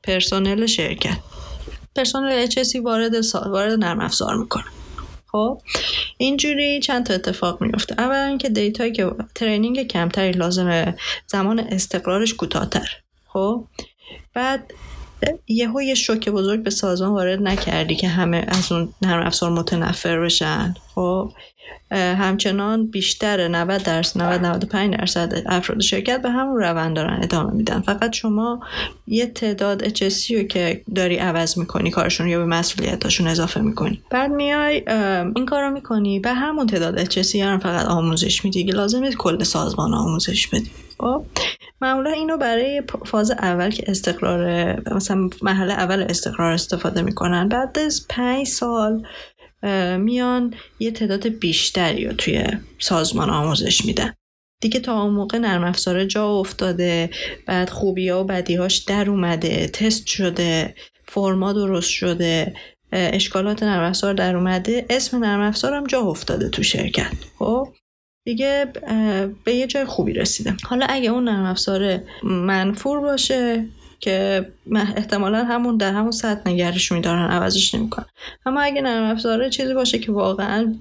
پرسنل 0.04 0.66
شرکت. 0.66 1.18
پرسنل 1.96 2.48
HSE 2.48 2.76
وارد 2.84 3.22
سا... 3.22 3.40
وارد 3.40 3.80
نرم 3.80 4.00
افزار 4.00 4.36
می‌کنه. 4.36 4.64
خب 5.32 5.62
اینجوری 6.18 6.80
چند 6.80 7.06
تا 7.06 7.14
اتفاق 7.14 7.62
میفته 7.62 7.96
اولا 7.98 8.24
اینکه 8.24 8.50
دیتایی 8.50 8.92
که 8.92 9.12
training 9.36 9.88
کمتری 9.88 10.32
لازمه 10.32 10.96
زمان 11.28 11.60
استقرارش 11.60 12.34
کوتاهتر. 12.34 12.90
خب 13.28 13.66
بعد 14.34 14.72
یهو 15.48 15.82
یه 15.82 15.96
شوک 15.96 16.30
بزرگ 16.30 16.64
به 16.64 16.70
سازمان 16.70 17.12
وارد 17.12 17.42
نکردی 17.42 17.96
که 17.96 18.08
همه 18.08 18.46
از 18.48 18.72
اون 18.72 18.94
نرم 19.02 19.28
افزار 19.28 19.50
متنفر 19.50 20.20
بشن. 20.20 20.74
خب 21.00 21.32
همچنان 21.92 22.88
بیشتر 22.88 23.48
90 23.48 23.84
درصد 23.84 24.22
90 24.22 24.42
95 24.42 24.98
درصد 24.98 25.44
افراد 25.46 25.82
شرکت 25.82 26.22
به 26.22 26.30
همون 26.30 26.58
روند 26.58 26.96
دارن 26.96 27.20
ادامه 27.24 27.54
میدن. 27.54 27.82
فقط 27.82 28.14
شما 28.14 28.60
یه 29.08 29.26
تعداد 29.26 29.88
HSC 29.88 30.32
رو 30.32 30.44
که 30.44 30.82
داری 30.96 31.18
عوض 31.18 31.58
می‌کنی 31.58 31.92
کارشون 31.92 32.28
یا 32.28 32.40
به 32.40 32.46
مسئولیتاشون 32.46 33.28
اضافه 33.28 33.62
می‌کنی. 33.62 34.02
بعد 34.10 34.32
میای 34.32 34.84
این 35.36 35.46
کار 35.46 35.64
رو 35.64 35.72
می‌کنی 35.72 36.20
به 36.20 36.34
همون 36.34 36.68
تعداد 36.68 37.06
HSC 37.06 37.36
هم 37.36 37.60
فقط 37.60 37.86
آموزش 37.86 38.46
میدی 38.46 38.64
لازم 38.64 39.10
کل 39.10 39.44
سازمان 39.44 39.94
آموزش 39.94 40.48
بدی. 40.48 40.72
خب 40.98 41.26
معمولا 41.82 42.12
اینو 42.12 42.38
برای 42.38 42.84
فاز 43.06 43.32
اول 43.32 43.70
که 43.70 43.84
استقرار 43.88 44.76
مثلا 44.96 45.30
محل 45.42 45.72
اول 45.72 46.06
استقرار 46.10 46.52
استفاده 46.52 47.02
می‌کنن. 47.02 47.50
بعد 47.50 47.80
از 47.80 48.06
پنج 48.10 48.48
سال 48.48 49.04
میان 49.98 50.54
یه 50.80 50.92
تعداد 50.92 51.28
بیشتری 51.28 52.06
رو 52.06 52.14
توی 52.14 52.46
سازمان 52.80 53.30
آموزش 53.30 53.86
میدن. 53.86 54.14
دیگه 54.62 54.80
تا 54.80 55.02
اون 55.02 55.14
موقع 55.14 55.38
نرم 55.38 55.64
افزار 55.64 56.06
جا 56.06 56.28
افتاده 56.28 57.10
بعد 57.46 57.70
خوبی 57.70 58.10
ها 58.10 58.24
و 58.24 58.28
بدیهاش 58.28 58.78
در 58.78 59.10
اومده 59.10 59.68
تست 59.68 60.08
شده 60.08 60.76
فرما 61.08 61.54
درست 61.54 61.90
شده 61.90 62.54
اشکالات 62.92 63.64
نرم 63.64 63.84
افزار 63.84 64.14
در 64.14 64.36
اومده. 64.36 64.86
اسم 64.90 65.18
نرم 65.18 65.42
افزار 65.42 65.74
هم 65.74 65.88
جا 65.88 66.02
افتاده 66.02 66.50
تو 66.50 66.64
شرکت. 66.64 67.12
خب؟ 67.40 67.68
دیگه 68.26 68.74
به 69.44 69.54
یه 69.54 69.68
جای 69.68 69.86
خوبی 69.86 70.14
رسیده 70.14 70.58
حالا 70.64 70.86
اگه 70.90 71.10
اون 71.10 71.24
نرم 71.24 71.46
افزار 71.46 72.00
منفور 72.24 73.00
باشه 73.00 73.66
که 74.00 74.46
احتمالا 74.76 75.44
همون 75.44 75.78
در 75.78 75.94
همون 75.94 76.12
سطح 76.12 76.50
نگرش 76.50 76.92
میدارن 76.92 77.30
عوضش 77.30 77.76
نمی‌کنن. 77.76 78.06
اما 78.46 78.62
اگه 78.62 78.82
نرم 78.82 79.04
افزاره 79.04 79.50
چیزی 79.50 79.74
باشه 79.74 80.00
که 80.00 80.12
واقعا 80.12 80.74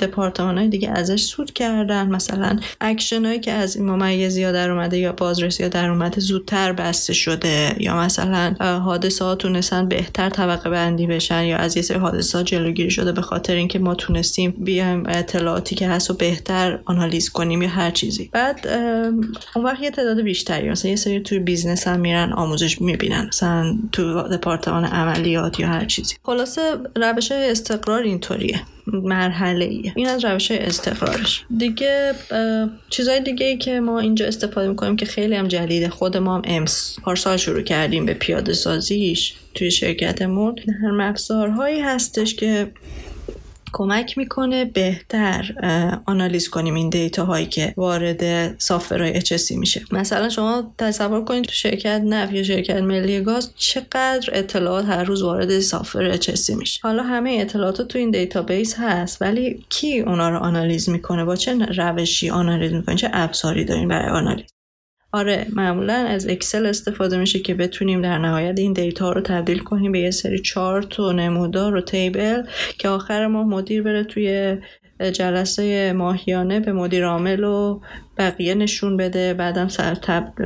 دپارتمان 0.00 0.58
های 0.58 0.68
دیگه 0.68 0.90
ازش 0.90 1.22
سود 1.22 1.52
کردن. 1.52 2.06
مثلا 2.08 2.58
اکشن 2.80 3.24
هایی 3.24 3.40
که 3.40 3.52
از 3.52 3.76
این 3.76 3.86
ممیزی 3.90 4.44
ها 4.44 4.52
در 4.52 4.70
اومده 4.70 4.98
یا 4.98 5.12
بازرسی 5.12 5.62
ها 5.62 5.68
در 5.68 5.90
اومده 5.90 6.20
زودتر 6.20 6.72
بسته 6.72 7.12
شده 7.12 7.76
یا 7.78 7.96
مثلا 7.96 8.54
حادثه 8.84 9.24
ها 9.24 9.34
تونستن 9.34 9.88
بهتر 9.88 10.28
طبقه 10.30 10.70
بندی 10.70 11.06
بشن 11.06 11.44
یا 11.44 11.56
از 11.56 11.76
یه 11.76 11.82
سری 11.82 11.98
حادثه 11.98 12.38
ها 12.38 12.44
جلوگیری 12.44 12.90
شده 12.90 13.12
به 13.12 13.22
خاطر 13.22 13.54
اینکه 13.54 13.78
ما 13.78 13.94
تونستیم 13.94 14.54
بیایم 14.58 15.02
اطلاعاتی 15.08 15.74
که 15.74 15.88
هست 15.88 16.10
و 16.10 16.14
بهتر 16.14 16.78
آنالیز 16.84 17.30
کنیم 17.30 17.62
یا 17.62 17.68
هر 17.68 17.90
چیزی. 17.90 18.30
بعد 18.32 18.66
اون 19.56 19.64
وقت 19.64 19.82
یه 19.82 19.90
تعداد 19.90 20.20
بیشتری 20.20 20.70
مثلا 20.70 20.90
یه 20.90 20.96
سری 20.96 21.20
توی 21.20 21.38
business 21.38 21.88
هم 21.88 22.00
میرن 22.00 22.32
آموزش 22.50 22.80
می‌بینن 22.80 23.26
مثلا 23.28 23.78
تو 23.92 24.22
دپارتمان 24.22 24.84
عملیات 24.84 25.60
یا 25.60 25.68
هر 25.68 25.84
چیزی. 25.84 26.14
خلاصه 26.22 26.60
روش 26.96 27.32
استقرار 27.32 28.02
اینطوریه 28.02 28.60
مرحله 28.86 29.64
ایه 29.64 29.92
این 29.96 30.08
از 30.08 30.24
روش 30.24 30.50
استقرارش. 30.50 31.44
دیگه 31.56 32.14
چیزای 32.88 33.20
دیگه 33.20 33.46
ای 33.46 33.58
که 33.58 33.80
ما 33.80 33.98
اینجا 33.98 34.26
استفاده 34.26 34.68
می‌کنیم 34.68 34.96
که 34.96 35.06
خیلی 35.06 35.34
هم 35.34 35.48
جدیده. 35.48 35.88
خود 35.88 36.16
ما 36.16 36.34
هم 36.34 36.42
امسال 36.44 36.96
پارسال 37.02 37.36
شروع 37.36 37.62
کردیم 37.62 38.06
به 38.06 38.14
پیاده 38.14 38.52
سازیش 38.52 39.34
توی 39.54 39.70
شرکتمون. 39.70 40.56
نرم 40.66 41.00
افزارهایی 41.00 41.80
هستش 41.80 42.34
که 42.34 42.70
کمک 43.72 44.18
می‌کنه 44.18 44.64
بهتر 44.64 45.54
آنالیز 46.06 46.48
کنیم 46.48 46.74
این 46.74 46.90
دیتا 46.90 47.24
هایی 47.24 47.46
که 47.46 47.74
وارد 47.76 48.58
software 48.58 49.20
های 49.20 49.32
HSE 49.32 49.50
میشه. 49.50 49.82
مثلا 49.92 50.28
شما 50.28 50.74
تصور 50.78 51.24
کنید 51.24 51.44
تو 51.44 51.52
شرکت 51.52 52.02
نفت 52.04 52.32
یا 52.32 52.42
شرکت 52.42 52.76
ملی 52.76 53.20
گاز 53.20 53.50
چقدر 53.56 54.28
اطلاعات 54.32 54.84
هر 54.84 55.04
روز 55.04 55.22
وارد 55.22 55.60
software 55.60 56.16
HSE 56.16 56.50
میشه. 56.50 56.80
حالا 56.82 57.02
همه 57.02 57.38
اطلاعات 57.40 57.82
تو 57.82 57.98
این 57.98 58.10
دیتابیس 58.10 58.74
هست 58.78 59.22
ولی 59.22 59.64
کی 59.68 60.00
اونا 60.00 60.28
رو 60.28 60.38
آنالیز 60.38 60.88
می‌کنه؟ 60.88 61.24
با 61.24 61.36
چه 61.36 61.54
روشی 61.54 62.30
آنالیز 62.30 62.72
می‌کنه؟ 62.72 62.96
چه 62.96 63.10
ابزاری 63.12 63.64
داریم 63.64 63.88
برای 63.88 64.10
آنالیز؟ 64.10 64.46
آره 65.12 65.46
معمولا 65.52 65.94
از 65.94 66.28
اکسل 66.28 66.66
استفاده 66.66 67.18
میشه 67.18 67.38
که 67.38 67.54
بتونیم 67.54 68.02
در 68.02 68.18
نهایت 68.18 68.58
این 68.58 68.72
دیتا 68.72 69.12
رو 69.12 69.20
تبدیل 69.20 69.58
کنیم 69.58 69.92
به 69.92 70.00
یه 70.00 70.10
سری 70.10 70.38
چارت 70.38 71.00
و 71.00 71.12
نمودار 71.12 71.74
و 71.74 71.80
table 71.80 72.42
که 72.78 72.88
آخر 72.88 73.26
ماه 73.26 73.46
مدیر 73.46 73.82
بره 73.82 74.04
توی 74.04 74.56
جلسه 75.02 75.92
ماهیانه 75.92 76.60
به 76.60 76.72
مدیر 76.72 77.06
عامل 77.06 77.44
و 77.44 77.80
بقیه 78.18 78.54
نشون 78.54 78.96
بده. 78.96 79.34
بعدم 79.34 79.68
سر 79.68 79.94
تب 79.94 80.42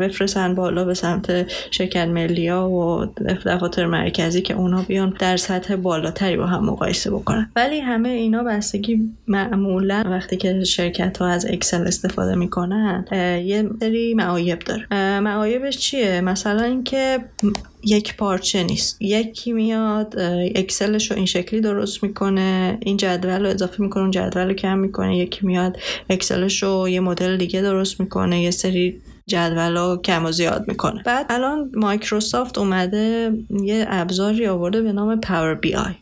بفرستن 0.00 0.54
بالا 0.54 0.84
به 0.84 0.94
سمت 0.94 1.52
شرکت 1.70 2.08
ملی 2.08 2.48
ها 2.48 2.70
و 2.70 3.06
دفاتر 3.46 3.86
مرکزی 3.86 4.42
که 4.42 4.54
اونا 4.54 4.82
بیان 4.82 5.16
در 5.18 5.36
سطح 5.36 5.76
بالاتری 5.76 6.36
با 6.36 6.46
هم 6.46 6.64
مقایسه 6.64 7.10
بکنن. 7.10 7.50
ولی 7.56 7.80
همه 7.80 8.08
اینا 8.08 8.42
بستگی 8.42 9.10
معمولا 9.28 10.04
وقتی 10.06 10.36
که 10.36 10.64
شرکت 10.64 11.18
ها 11.18 11.26
از 11.26 11.46
اکسل 11.46 11.86
استفاده 11.86 12.34
می‌کنن 12.34 13.04
یه 13.44 13.70
سری 13.80 14.14
معایب 14.14 14.58
داره. 14.58 14.86
معایبش 15.20 15.78
چیه؟ 15.78 16.20
مثلا 16.20 16.62
اینکه 16.62 17.18
یک 17.84 18.16
پارچه 18.16 18.62
نیست. 18.62 19.02
یکی 19.02 19.52
میاد 19.52 20.14
اکسلش 20.54 21.10
رو 21.10 21.16
این 21.16 21.26
شکلی 21.26 21.60
درست 21.60 22.02
می‌کنه 22.02 22.78
این 22.80 22.96
جدول 22.96 23.42
رو 23.42 23.48
اضافه 23.48 23.82
می‌کنه 23.82 24.02
اون 24.02 24.10
جدول 24.10 24.48
رو 24.48 24.54
کم 24.54 24.78
می‌کنه. 24.78 25.18
یکی 25.18 25.46
میاد 25.46 25.76
اکسلش 26.10 26.62
رو 26.62 26.88
یه 26.88 27.00
مدل 27.00 27.36
دیگه 27.36 27.62
درست 27.62 28.00
می‌کنه 28.00 28.42
یه 28.42 28.50
سری 28.50 29.00
جدول 29.26 29.76
رو 29.76 30.00
کم 30.04 30.24
و 30.24 30.32
زیاد 30.32 30.64
می‌کنه. 30.68 31.02
بعد 31.02 31.26
الان 31.30 31.70
مایکروسافت 31.74 32.58
اومده 32.58 33.32
یه 33.62 33.86
ابزاری 33.88 34.46
آورده 34.46 34.82
به 34.82 34.92
نام 34.92 35.20
Power 35.20 35.54
BI. 35.54 35.92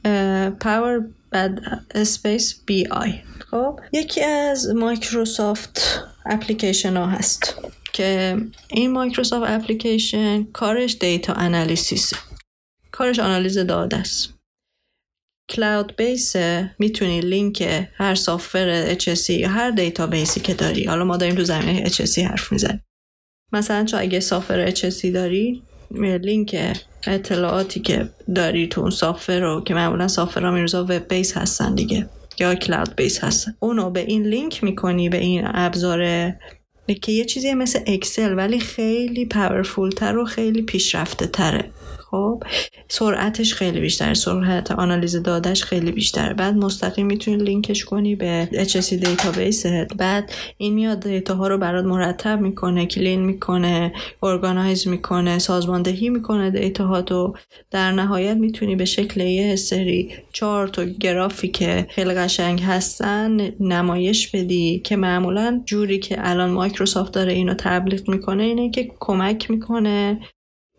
Power 0.60 1.04
بعد 1.30 1.60
space 1.94 2.60
BI. 2.66 3.14
خب 3.50 3.80
یکی 3.92 4.20
از 4.24 4.74
Microsoft 4.74 6.02
application 6.26 6.96
ها 6.96 7.06
هست. 7.06 7.54
که 7.92 8.36
این 8.70 8.92
Microsoft 8.92 9.50
application 9.50 10.44
کارش 10.44 10.96
data 11.00 11.32
analysis 11.32 12.12
کارش 12.92 13.18
آنالیز 13.18 13.58
داده 13.58 13.96
است. 13.96 14.34
cloud 15.50 15.96
base 15.96 16.36
می‌تونی 16.78 17.20
لینک 17.20 17.86
هر 17.94 18.14
software 18.14 18.94
HSE 18.94 19.30
یا 19.30 19.48
هر 19.48 19.70
database 19.70 20.06
ی 20.06 20.40
که 20.40 20.54
داری. 20.54 20.84
حالا 20.84 21.04
ما 21.04 21.16
داریم 21.16 21.34
تو 21.34 21.44
زمینه 21.44 21.84
HSE 21.84 22.18
حرف 22.18 22.52
می‌زنیم. 22.52 22.82
مثلا 23.52 23.84
چون 23.84 24.00
اگه 24.00 24.20
software 24.20 24.70
HSE 24.70 25.04
داری 25.04 25.62
لینک 26.22 26.76
اطلاعاتی 27.06 27.80
که 27.80 28.10
داری 28.34 28.66
تو 28.66 28.80
اون 28.80 28.90
software 28.90 29.40
رو 29.40 29.64
که 29.64 29.74
معمولا 29.74 30.08
software 30.08 30.44
ها 30.44 30.50
این 30.50 30.64
روزا 30.64 30.84
web 30.84 31.08
base 31.08 31.36
هستن 31.36 31.74
دیگه 31.74 32.08
یا 32.38 32.54
cloud 32.54 32.96
base 32.96 33.24
هستن. 33.24 33.56
اونو 33.60 33.90
به 33.90 34.00
این 34.00 34.22
لینک 34.22 34.64
می‌کنی 34.64 35.08
به 35.08 35.18
این 35.18 35.42
ابزار 35.44 36.32
که 36.94 37.12
یه 37.12 37.24
چیزی 37.24 37.54
مثل 37.54 37.80
اکسل 37.86 38.36
ولی 38.36 38.60
خیلی 38.60 39.24
تر 39.90 40.16
و 40.16 40.24
خیلی 40.24 40.62
پیشرفته 40.62 41.26
تره. 41.26 41.70
خب 42.16 42.42
سرعتش 42.88 43.54
خیلی 43.54 43.80
بیشتر 43.80 44.14
سرعت 44.14 44.70
آنالیز 44.70 45.16
دادش 45.16 45.64
خیلی 45.64 45.92
بیشتر 45.92 46.32
بعد 46.32 46.54
مستقیم 46.56 47.06
می‌تونی 47.06 47.36
لینکش 47.36 47.84
کنی 47.84 48.16
به 48.16 48.48
HSE 48.52 48.90
database 48.90 49.66
بعد 49.98 50.32
این 50.58 50.74
میاد 50.74 51.00
دیتا 51.00 51.34
ها 51.34 51.48
رو 51.48 51.58
برات 51.58 51.84
مرتب 51.84 52.40
می‌کنه 52.40 52.86
clean 52.86 53.20
می‌کنه 53.20 53.92
organize 54.22 54.88
می‌کنه 54.88 55.38
سازماندهی 55.38 56.08
می‌کنه 56.08 56.50
دیتا 56.50 56.86
ها 56.86 57.02
تو 57.02 57.34
در 57.70 57.92
نهایت 57.92 58.36
می‌تونی 58.36 58.76
به 58.76 58.84
شکل 58.84 59.20
یه 59.20 59.56
سری 59.56 60.14
چارت 60.32 60.78
و 60.78 60.84
گرافی 60.84 61.48
که 61.48 61.86
خیلی 61.90 62.14
قشنگ 62.14 62.62
هستن 62.62 63.50
نمایش 63.60 64.28
بدی. 64.28 64.80
که 64.84 64.96
معمولا 64.96 65.62
جوری 65.64 65.98
که 65.98 66.16
الان 66.18 66.50
مایکروسافت 66.50 67.12
داره 67.12 67.32
اینو 67.32 67.54
تبلیغ 67.54 68.08
می‌کنه 68.10 68.42
اینه 68.42 68.70
که 68.70 68.90
کمک 69.00 69.50
می‌کنه 69.50 70.20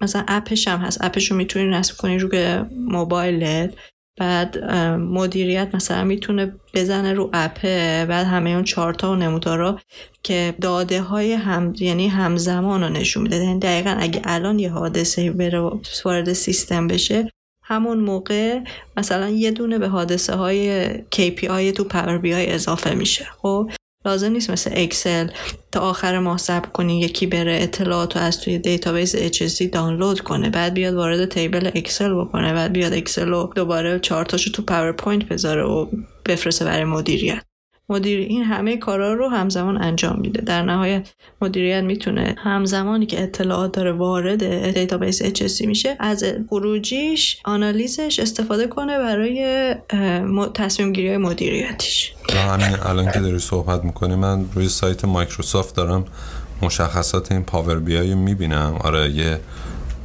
مثلا 0.01 0.25
اپش 0.27 0.67
هم 0.67 0.79
هست. 0.79 0.97
اپش 1.01 1.31
رو 1.31 1.37
می‌تونی 1.37 1.69
نصب 1.69 1.97
کنی 1.97 2.19
روی 2.19 2.61
موبایلت. 2.87 3.73
بعد 4.19 4.57
مدیریت 4.97 5.69
مثلا 5.73 6.03
می‌تونه 6.03 6.53
بزنه 6.73 7.13
رو 7.13 7.29
اپه 7.33 8.05
بعد 8.09 8.25
همه 8.25 8.49
اون 8.49 8.63
چارتا 8.63 9.11
و 9.11 9.15
نمودارا 9.15 9.79
که 10.23 10.53
داده 10.61 11.01
های 11.01 11.33
هم 11.33 11.73
یعنی 11.79 12.07
همزمان 12.07 12.83
رو 12.83 12.89
نشون 12.89 13.23
میده. 13.23 13.35
یعنی 13.35 13.59
دقیقا 13.59 13.95
اگه 13.99 14.21
الان 14.23 14.59
یه 14.59 14.69
حادثه 14.71 15.31
بره 15.31 15.71
وارد 16.05 16.33
سیستم 16.33 16.87
بشه 16.87 17.29
همون 17.63 17.99
موقع 17.99 18.59
مثلا 18.97 19.29
یه 19.29 19.51
دونه 19.51 19.77
به 19.77 19.87
حادثه 19.87 20.35
های 20.35 20.93
KPI 20.97 21.73
تو 21.75 21.83
پاور 21.83 22.17
بی 22.17 22.33
اضافه 22.33 22.95
میشه. 22.95 23.25
خب 23.41 23.71
لازم 24.07 24.31
نیست 24.31 24.49
مثل 24.49 24.71
اکسل 24.73 25.27
تا 25.71 25.79
آخر 25.79 26.19
ماه 26.19 26.37
صبر 26.37 26.69
کنی 26.69 26.99
یکی 26.99 27.27
بره 27.27 27.59
اطلاعات 27.61 28.17
رو 28.17 28.23
از 28.23 28.41
توی 28.41 28.57
database 28.57 29.15
HSE 29.15 29.63
دانلود 29.71 30.19
کنه. 30.19 30.49
بعد 30.49 30.73
بیاد 30.73 30.93
وارد 30.93 31.29
table 31.29 31.67
اکسل 31.75 32.21
بکنه. 32.21 32.53
بعد 32.53 32.73
بیاد 32.73 32.93
اکسل 32.93 33.29
رو 33.29 33.53
دوباره 33.55 33.99
چارتاشو 33.99 34.51
تو 34.51 34.61
PowerPoint 34.61 35.25
بذاره 35.25 35.63
و 35.63 35.87
بفرسته 36.25 36.65
برای 36.65 36.83
مدیریت. 36.83 37.43
مدیر 37.89 38.19
این 38.19 38.43
همه 38.43 38.77
کارا 38.77 39.13
رو 39.13 39.27
همزمان 39.29 39.81
انجام 39.81 40.19
میده. 40.19 40.41
در 40.41 40.61
نهایت 40.61 41.09
مدیریت 41.41 41.83
می‌تونه 41.83 42.35
همزمانی 42.37 43.05
که 43.05 43.23
اطلاعات 43.23 43.71
داره 43.71 43.91
وارد 43.91 44.71
database 44.73 45.23
HSE 45.23 45.61
میشه 45.65 45.95
از 45.99 46.23
خروجیش 46.49 47.37
آنالیزش 47.45 48.19
استفاده 48.19 48.67
کنه 48.67 48.97
برای 48.97 49.75
تصمیم 50.53 50.93
گیری 50.93 51.17
مدیریتیش. 51.17 52.13
همین 52.29 52.79
الان 52.85 53.11
که 53.11 53.19
داری 53.19 53.39
صحبت 53.39 53.83
می‌کنی 53.83 54.15
من 54.15 54.45
روی 54.53 54.67
سایت 54.67 55.05
مایکروسافت 55.05 55.75
دارم 55.75 56.05
مشخصات 56.61 57.31
این 57.31 57.43
پاور 57.43 57.79
بی 57.79 58.15
می‌بینم. 58.15 58.75
آره 58.83 59.11
یه 59.11 59.39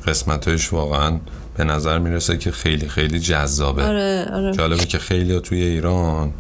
قسمتش 0.07 0.73
واقعا 0.73 1.21
به 1.57 1.65
نظر 1.65 1.99
می‌رسه 1.99 2.39
که 2.39 2.51
خیلی 2.51 2.89
خیلی 2.89 3.19
جذابه. 3.19 3.85
آره، 3.85 4.29
آره. 4.33 4.53
جالبه 4.53 4.85
که 4.85 4.99
خیلی 4.99 5.41
توی 5.41 5.63
ایران 5.63 6.33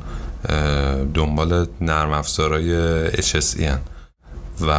دنبال 1.14 1.66
نرم 1.80 2.10
افزارهای 2.10 3.08
HSE 3.10 3.60
هن. 3.60 3.78
و 4.60 4.72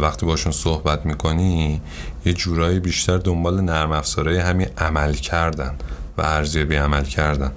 وقتی 0.00 0.26
باشون 0.26 0.52
صحبت 0.52 1.06
می‌کنی 1.06 1.80
یه 2.24 2.32
جورایی 2.32 2.80
بیشتر 2.80 3.18
دنبال 3.18 3.60
نرم 3.60 3.92
افزارهای 3.92 4.38
همین 4.38 4.66
عمل 4.78 5.12
کردن 5.12 5.74
و 6.18 6.22
ارزیابی 6.22 6.76
عمل 6.76 7.04
کردن. 7.04 7.52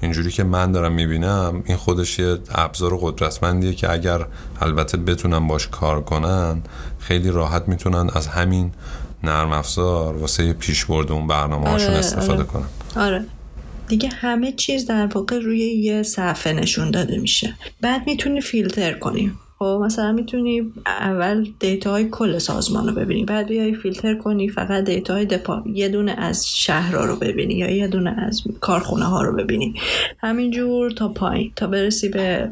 اینجوری 0.00 0.30
که 0.30 0.44
من 0.44 0.72
دارم 0.72 0.92
می‌بینم 0.92 1.62
این 1.64 1.76
خودش 1.76 2.18
یه 2.18 2.38
ابزار 2.54 2.98
قدرتمندیه 3.00 3.74
که 3.74 3.92
اگر 3.92 4.26
البته 4.60 4.96
بتونن 4.96 5.48
باش 5.48 5.68
کار 5.68 6.02
کنن 6.02 6.62
خیلی 6.98 7.30
راحت 7.30 7.68
می‌تونن 7.68 8.10
از 8.14 8.26
همین 8.26 8.72
نرم 9.22 9.52
افزار 9.52 10.16
واسه 10.16 10.52
پیش 10.52 10.84
برد 10.84 11.12
اون 11.12 11.26
برنامه 11.26 11.68
هاشون 11.68 11.90
آره، 11.90 11.98
استفاده 11.98 12.32
آره. 12.32 12.44
کنن. 12.44 12.66
آره. 12.96 13.24
دیگه 13.88 14.08
همه 14.08 14.52
چیز 14.52 14.86
در 14.86 15.06
واقع 15.06 15.38
روی 15.38 15.58
یه 15.58 16.02
صفحه 16.02 16.52
نشون 16.52 16.90
داده 16.90 17.18
میشه. 17.18 17.54
بعد 17.80 18.06
می‌تونی 18.06 18.40
فیلتر 18.40 18.92
کنی. 18.92 19.32
خب 19.58 19.80
مثلا 19.84 20.12
می‌تونی 20.12 20.72
اول 20.86 21.48
دیتاهای 21.60 22.08
کل 22.10 22.38
سازمان 22.38 22.88
رو 22.88 22.94
ببینی. 22.94 23.24
بعد 23.24 23.46
بیای 23.46 23.74
فیلتر 23.74 24.14
کنی 24.14 24.48
فقط 24.48 24.84
دیتاهای 24.84 25.24
دپا 25.24 25.62
یه 25.72 25.88
دونه 25.88 26.12
از 26.12 26.48
شهرها 26.48 27.04
رو 27.04 27.16
ببینی 27.16 27.54
یا 27.54 27.70
یه 27.70 27.88
دونه 27.88 28.14
از 28.18 28.42
کارخونه 28.60 29.04
ها 29.04 29.22
رو 29.22 29.36
ببینی. 29.36 29.74
همینجور 30.18 30.90
تا 30.90 31.08
پایین 31.08 31.52
تا 31.56 31.66
برسی 31.66 32.08
به 32.08 32.48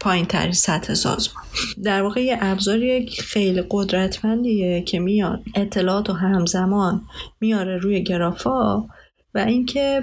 پایین 0.00 0.26
ترین 0.26 0.52
سطح 0.52 0.94
سازمان. 0.94 1.44
در 1.84 2.02
واقع 2.02 2.24
یه 2.24 2.38
ابزاری 2.40 3.06
خیلی 3.06 3.62
قدرتمندیه 3.70 4.82
که 4.82 4.98
میاد 4.98 5.42
اطلاعات 5.54 6.10
و 6.10 6.12
همزمان 6.12 7.02
میاره 7.40 7.78
روی 7.78 8.02
گرافا 8.02 8.84
و 9.34 9.38
اینکه 9.38 10.02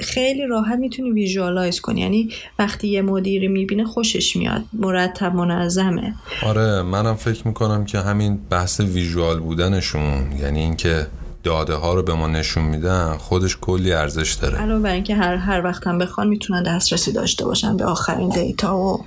خیلی 0.00 0.46
راحت 0.46 0.78
می‌تونی 0.78 1.10
ویژوالایز 1.10 1.80
کنی. 1.80 2.00
یعنی 2.00 2.30
وقتی 2.58 2.88
یه 2.88 3.02
مدیری 3.02 3.48
می‌بینه 3.48 3.84
خوشش 3.84 4.36
میاد 4.36 4.64
مرتب 4.72 5.34
منظمه. 5.34 6.14
آره 6.46 6.82
منم 6.82 7.14
فکر 7.14 7.48
می‌کنم 7.48 7.84
که 7.84 7.98
همین 7.98 8.38
بحث 8.50 8.80
ویژوال 8.80 9.40
بودنشون 9.40 10.32
یعنی 10.40 10.60
اینکه 10.60 11.06
داده 11.44 11.74
ها 11.74 11.94
رو 11.94 12.02
به 12.02 12.14
ما 12.14 12.26
نشون 12.26 12.64
میدن 12.64 13.16
خودش 13.16 13.58
کلی 13.60 13.92
ارزش 13.92 14.32
داره. 14.32 14.58
علاوه 14.58 14.82
بر 14.82 14.92
اینکه 14.92 15.14
هر 15.14 15.36
هر 15.36 15.64
وقت 15.64 15.86
هم 15.86 15.98
بخوان 15.98 16.28
می‌تونن 16.28 16.62
دسترسی 16.62 17.12
داشته 17.12 17.44
باشن 17.44 17.76
به 17.76 17.84
آخرین 17.84 18.28
دیتا 18.28 18.78
و 18.78 19.04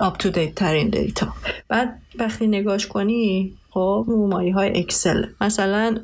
up 0.00 0.18
to 0.18 0.30
date 0.30 0.54
ترین 0.54 0.88
دیتا. 0.88 1.28
بعد 1.68 1.98
وقتی 2.18 2.46
نگاش 2.46 2.86
کنی 2.86 3.52
خب 3.74 4.04
رومایی 4.08 4.50
های 4.50 4.78
اکسل. 4.78 5.26
مثلا 5.40 5.98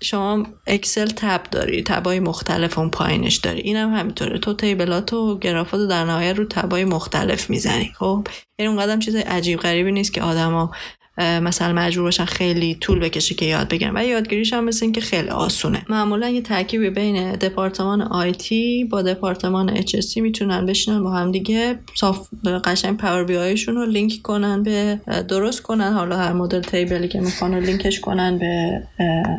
شما 0.00 0.46
اکسل 0.66 1.06
tab 1.06 1.42
داری 1.50 1.82
tab 1.82 2.11
ای 2.11 2.20
مختلف 2.20 2.78
اون 2.78 2.90
پایینش 2.90 3.36
داری. 3.36 3.60
اینم 3.60 3.90
هم 3.90 3.98
همینطوره. 3.98 4.38
تو 4.38 4.54
table 4.54 5.02
ات 5.02 5.12
و 5.12 5.38
گرافات 5.38 5.88
در 5.88 6.04
نهایت 6.04 6.36
رو 6.36 6.44
tab 6.44 6.74
ای 6.74 6.84
مختلف 6.84 7.50
می‌زنی. 7.50 7.92
خب 7.98 8.26
یعنی 8.58 8.68
اونقدر 8.68 8.98
چیز 8.98 9.16
عجیب 9.16 9.60
غریبی 9.60 9.92
نیست 9.92 10.14
که 10.14 10.22
آدما 10.22 10.70
مثلا 11.18 11.72
مجبور 11.72 12.04
باشن 12.04 12.24
خیلی 12.24 12.74
طول 12.74 12.98
بکشه 12.98 13.34
که 13.34 13.44
یاد 13.44 13.68
بگیرن. 13.68 13.96
و 13.96 14.04
یادگیریش 14.04 14.52
هم 14.52 14.64
مثل 14.64 14.84
اینکه 14.84 15.00
خیلی 15.00 15.28
آسونه. 15.28 15.82
معمولا 15.88 16.28
یه 16.28 16.40
ترکیبی 16.40 16.90
بین 16.90 17.32
دپارتمان 17.32 18.02
IT 18.02 18.84
با 18.84 19.02
دپارتمان 19.02 19.70
HSE 19.70 20.18
می‌تونن 20.18 20.66
بشینن 20.66 21.02
با 21.02 21.10
هم 21.10 21.32
دیگه 21.32 21.78
صاف 21.94 22.28
قشنگ 22.64 22.96
Power 22.96 23.24
BI 23.24 23.64
رو 23.66 23.86
لینک 23.86 24.22
کنن 24.22 24.62
به 24.62 25.00
درست 25.28 25.62
کنن. 25.62 25.92
حالا 25.92 26.16
هر 26.16 26.32
مدل 26.32 26.60
table 26.60 27.00
ی 27.00 27.08
که 27.08 27.20
می‌خوان 27.20 27.58
لینکش 27.58 28.00
کنن 28.00 28.38
به 28.38 28.82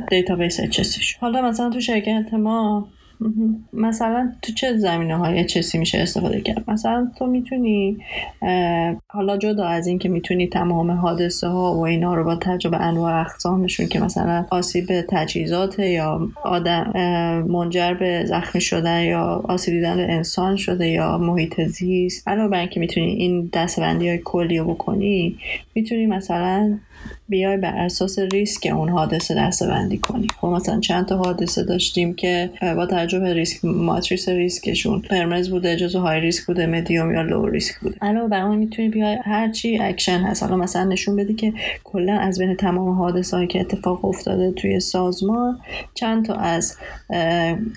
دیتابیس 0.09 0.59
HSE 0.59 0.95
حالا 1.21 1.41
مثلا 1.41 1.69
تو 1.69 1.81
شرکت 1.81 2.33
ما 2.33 2.87
مثلا 3.73 4.31
تو 4.41 4.53
چه 4.53 4.77
زمینه 4.77 5.17
های 5.17 5.45
HSE 5.45 5.69
ای 5.69 5.77
میشه 5.77 5.97
استفاده 5.97 6.41
کرد؟ 6.41 6.63
مثلا 6.67 7.11
تو 7.17 7.25
می‌تونی 7.25 7.97
حالا 9.07 9.37
جدا 9.37 9.65
از 9.65 9.87
این 9.87 9.99
که 9.99 10.09
می‌تونی 10.09 10.47
تمام 10.47 10.91
حادثه 10.91 11.47
ها 11.47 11.73
و 11.73 11.85
اینا 11.85 12.15
رو 12.15 12.23
با 12.23 12.35
تجزیه 12.35 12.77
انواع 12.77 13.21
اقسامشون 13.21 13.87
که 13.87 13.99
مثلا 13.99 14.45
آسیب 14.49 14.85
تجهیزات 15.09 15.79
یا 15.79 16.29
آدم 16.43 16.91
منجر 17.47 17.93
به 17.93 18.25
زخمی 18.25 18.61
شدن 18.61 19.03
یا 19.03 19.41
آسیب 19.43 19.73
دیدن 19.73 19.95
به 19.95 20.13
انسان 20.13 20.55
شده 20.55 20.87
یا 20.87 21.17
محیط 21.17 21.61
زیست. 21.61 22.27
علاوه 22.27 22.49
بر 22.49 22.59
اینکه 22.59 22.79
می‌تونی 22.79 23.07
این 23.07 23.49
دستبندی 23.53 24.09
های 24.09 24.17
کلی 24.23 24.57
رو 24.57 24.65
بکنی 24.73 25.37
می‌تونی 25.75 26.05
مثلا 26.05 26.77
بیای 27.29 27.57
بر 27.57 27.77
اساس 27.77 28.19
ریسک 28.19 28.71
اون 28.75 28.89
حادثه 28.89 29.35
دسته 29.35 29.67
بندی 29.67 29.97
کنی. 29.97 30.27
خب 30.41 30.47
مثلا 30.47 30.79
چند 30.79 31.05
تا 31.05 31.17
حادثه 31.17 31.63
داشتیم 31.63 32.13
که 32.13 32.49
با 32.75 32.85
توجه 32.85 33.19
به 33.19 33.33
ریسک 33.33 33.65
ماتریس 33.65 34.29
ریسکشون 34.29 34.99
قرمز 34.99 35.49
بوده 35.49 35.75
جزو 35.75 35.99
های 35.99 36.19
ریسک 36.19 36.45
بوده 36.45 36.65
مدیوم 36.65 37.13
یا 37.13 37.21
low 37.21 37.47
risk 37.47 37.79
بوده. 37.79 37.95
علاوه 38.01 38.27
بر 38.27 38.41
اون 38.41 38.57
می‌تونی 38.57 38.89
بیای 38.89 39.17
هر 39.23 39.51
چی 39.51 39.79
اکشن 39.79 40.19
هست. 40.19 40.43
حالا 40.43 40.55
مثلا 40.55 40.83
نشون 40.83 41.15
بدی 41.15 41.33
که 41.33 41.53
کلا 41.83 42.19
از 42.19 42.39
بین 42.39 42.55
تمام 42.55 42.89
حادثه 42.89 43.37
هایی 43.37 43.47
که 43.47 43.59
اتفاق 43.59 44.05
افتاده 44.05 44.51
توی 44.51 44.79
سازمان 44.79 45.59
چند 45.93 46.25
تا 46.25 46.33
از 46.33 46.77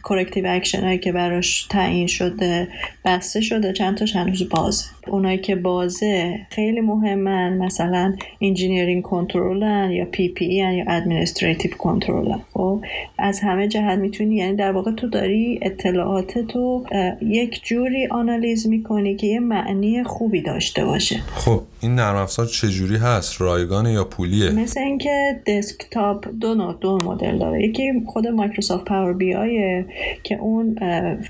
corrective 0.03 0.47
action 0.49 0.85
هایی 0.85 0.99
که 0.99 1.13
براش 1.13 1.67
تعیین 1.71 2.07
شده 2.07 2.69
بسته 3.05 3.41
شده 3.41 3.73
چند 3.73 3.97
تاش 3.97 4.17
هنوز 4.17 4.49
بازه. 4.49 4.85
اونایی 5.09 5.39
که 5.39 5.57
بازه 5.57 6.41
خیلی 6.51 6.81
مهمن. 6.81 7.59
مثلا 7.59 8.15
engineering 8.41 9.03
control 9.03 9.80
ن 9.80 9.91
یا 9.91 10.05
PPE 10.05 10.77
یا 10.77 10.85
administrative 10.89 11.71
control 11.79 12.33
ن 12.33 12.41
خب 12.53 12.81
از 13.19 13.41
همه 13.41 13.69
جهت 13.69 13.99
می‌تونی 13.99 14.37
یعنی 14.37 14.57
در 14.57 14.73
واقع 14.73 14.93
تو 14.93 15.09
داری 15.09 15.59
اطلاعات 15.63 16.39
تو 16.39 16.85
یک 17.21 17.61
جوری 17.65 18.07
آنالیز 18.07 18.69
می‌کنی 18.69 19.17
که 19.17 19.27
یه 19.27 19.41
معنی 19.41 20.05
خوبی 20.05 20.41
داشته 20.41 20.85
باشه. 20.85 21.17
خب 21.35 21.61
این 21.81 21.95
نرم 21.95 22.17
افزار 22.17 22.47
چه 22.47 22.69
جوری 22.69 22.97
هست؟ 22.97 23.41
رایگان 23.41 23.87
یا 23.87 24.05
پولیه؟ 24.05 24.51
مثل 24.51 24.81
اینکه 24.81 25.41
desktop 25.47 26.29
دو 26.41 26.55
نوع 26.55 26.75
دو 26.81 26.99
مدل 27.05 27.39
داره. 27.39 27.69
یکی 27.69 27.93
خود 28.07 28.27
Microsoft 28.27 28.85
Power 28.85 29.13
BI 29.13 29.35
ه 29.35 29.85
که 30.23 30.39
اون 30.39 30.79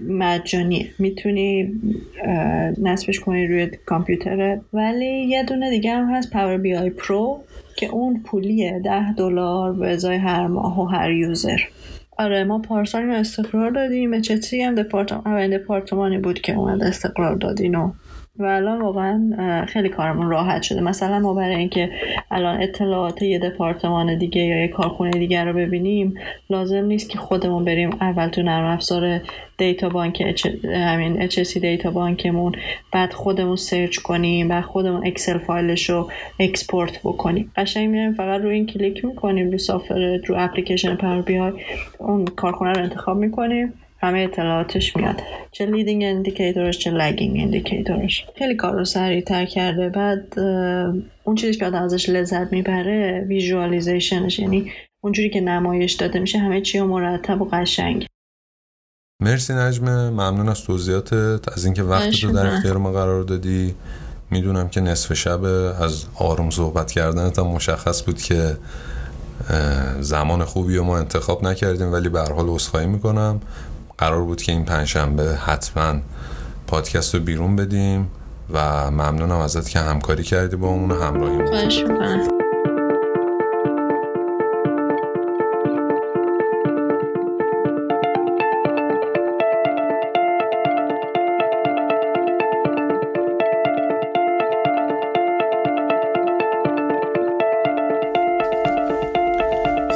مجانی. 0.08 0.86
می‌تونی 0.98 1.72
نصبش 2.82 3.20
کنی 3.20 3.46
روی 3.46 3.63
کامپیوتر 3.66 4.58
ولی 4.72 5.26
یه 5.26 5.44
دونه 5.44 5.70
دیگه 5.70 5.94
هم 5.94 6.14
هست 6.14 6.30
Power 6.30 6.58
BI 6.58 6.76
Pro 6.76 7.40
که 7.76 7.86
اون 7.86 8.22
پولیه 8.22 8.80
ده 8.84 9.12
دلار 9.12 9.72
به 9.72 9.90
ازای 9.90 10.16
هر 10.16 10.46
ماه 10.46 10.80
و 10.80 10.84
هر 10.84 11.10
user. 11.10 11.58
آره 12.18 12.44
ما 12.44 12.58
پارسال 12.58 13.10
استقرار 13.10 13.70
دادیم. 13.70 14.20
IT 14.20 14.62
هم 14.62 14.74
دپارتمان 14.74 15.50
دپارتمانی 15.50 16.18
بود 16.18 16.40
که 16.40 16.54
اومد 16.54 16.82
استقرار 16.82 17.34
دادین 17.34 17.74
و 17.74 17.92
و 18.38 18.44
الان 18.44 18.82
واقعا 18.82 19.66
خیلی 19.66 19.88
کارمون 19.88 20.30
راحت 20.30 20.62
شده. 20.62 20.80
مثلا 20.80 21.18
ما 21.18 21.34
برای 21.34 21.54
اینکه 21.54 21.90
الان 22.30 22.62
اطلاعات 22.62 23.22
یه 23.22 23.38
دپارتمان 23.38 24.18
دیگه 24.18 24.42
یا 24.42 24.60
یه 24.60 24.68
کارخونه 24.68 25.10
دیگر 25.10 25.44
رو 25.44 25.52
ببینیم 25.52 26.14
لازم 26.50 26.84
نیست 26.84 27.10
که 27.10 27.18
خودمون 27.18 27.64
بریم 27.64 27.90
اول 28.00 28.28
تو 28.28 28.42
نرم 28.42 28.64
افزار 28.64 29.20
data 29.58 29.88
bank 29.88 30.20
همین 30.64 31.28
HSE 31.28 31.56
data 31.56 31.90
bank 31.90 32.26
مون 32.26 32.52
بعد 32.92 33.12
خودمون 33.12 33.56
search 33.56 33.98
کنیم 33.98 34.48
بعد 34.48 34.64
خودمون 34.64 35.06
Excel 35.06 35.38
فایلش 35.38 35.90
رو 35.90 36.10
export 36.40 37.00
بکنیم. 37.04 37.52
قشنگ 37.56 37.88
میریم 37.90 38.12
فقط 38.12 38.40
روی 38.40 38.54
این 38.54 38.66
کلیک 38.66 39.04
می‌کنیم 39.04 39.50
رو 39.50 39.58
software 39.58 40.20
رو 40.26 40.34
application 40.38 40.94
Power 40.96 41.22
BI 41.22 41.38
اون 41.98 42.24
کارخونه 42.24 42.72
رو 42.72 42.82
انتخاب 42.82 43.16
می‌کنیم. 43.18 43.72
همه 44.04 44.20
اطلاعاتش 44.20 44.96
میاد. 44.96 45.20
چه 45.52 45.66
leading 45.66 46.04
indicator 46.04 46.65
ش 46.65 46.78
چه 46.78 46.90
lagging 46.90 47.40
indicator 47.40 48.11
ش 48.11 48.26
خیلی 48.38 48.54
کار 48.54 48.72
رو 48.72 48.84
سریعتر 48.84 49.46
کرده. 49.46 49.88
بعد 49.88 50.38
اون 51.24 51.36
چیزی 51.36 51.58
که 51.58 51.66
آدم 51.66 51.82
ازش 51.82 52.08
لذت 52.08 52.52
می‌بره 52.52 53.24
visualization 53.28 54.24
ش 54.24 54.38
یعنی 54.38 54.72
اونجوری 55.00 55.30
که 55.30 55.40
نمایش 55.40 55.92
داده 55.92 56.18
میشه 56.18 56.38
همه 56.38 56.60
چی 56.60 56.80
مرتب 56.80 57.42
و 57.42 57.48
قشنگ. 57.52 58.06
مرسی 59.22 59.54
نجمه 59.54 60.10
ممنون 60.10 60.48
از 60.48 60.64
توضیحاتت 60.64 61.52
از 61.52 61.64
اینکه 61.64 61.82
وقت 61.82 62.10
تو 62.10 62.32
در 62.32 62.46
اختیار 62.46 62.76
ما 62.76 62.92
قرار 62.92 63.22
دادی. 63.22 63.74
می‌دونم 64.30 64.68
که 64.68 64.80
نصف 64.80 65.14
شب 65.14 65.44
از 65.44 66.04
آروم 66.14 66.50
صحبت 66.50 66.92
کردنت 66.92 67.38
هم 67.38 67.46
مشخص 67.46 68.04
بود 68.04 68.22
که 68.22 68.56
زمان 70.00 70.44
خوبی 70.44 70.76
رو 70.76 70.84
ما 70.84 70.98
انتخاب 70.98 71.44
نکردیم 71.44 71.92
ولی 71.92 72.08
به 72.08 72.20
هر 72.20 72.32
حال 72.32 72.48
عذرخواهی 72.48 72.86
می‌کنم. 72.86 73.40
قرار 73.98 74.24
بود 74.24 74.42
که 74.42 74.52
این 74.52 74.64
پنجشنبه 74.64 75.36
حتما 75.36 76.00
پادکست 76.66 77.14
رو 77.14 77.20
بیرون 77.20 77.56
بدیم 77.56 78.10
و 78.52 78.90
ممنونم 78.90 79.38
ازت 79.38 79.68
که 79.68 79.78
همکاری 79.78 80.22
کردی 80.22 80.56
با 80.56 80.68
اون 80.68 80.90
همراهی 80.90 81.38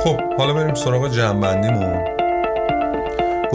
خب 0.04 0.20
حالا 0.38 0.54
بریم 0.54 0.74
سراغ 0.74 1.08
جنبندیمون. 1.08 2.17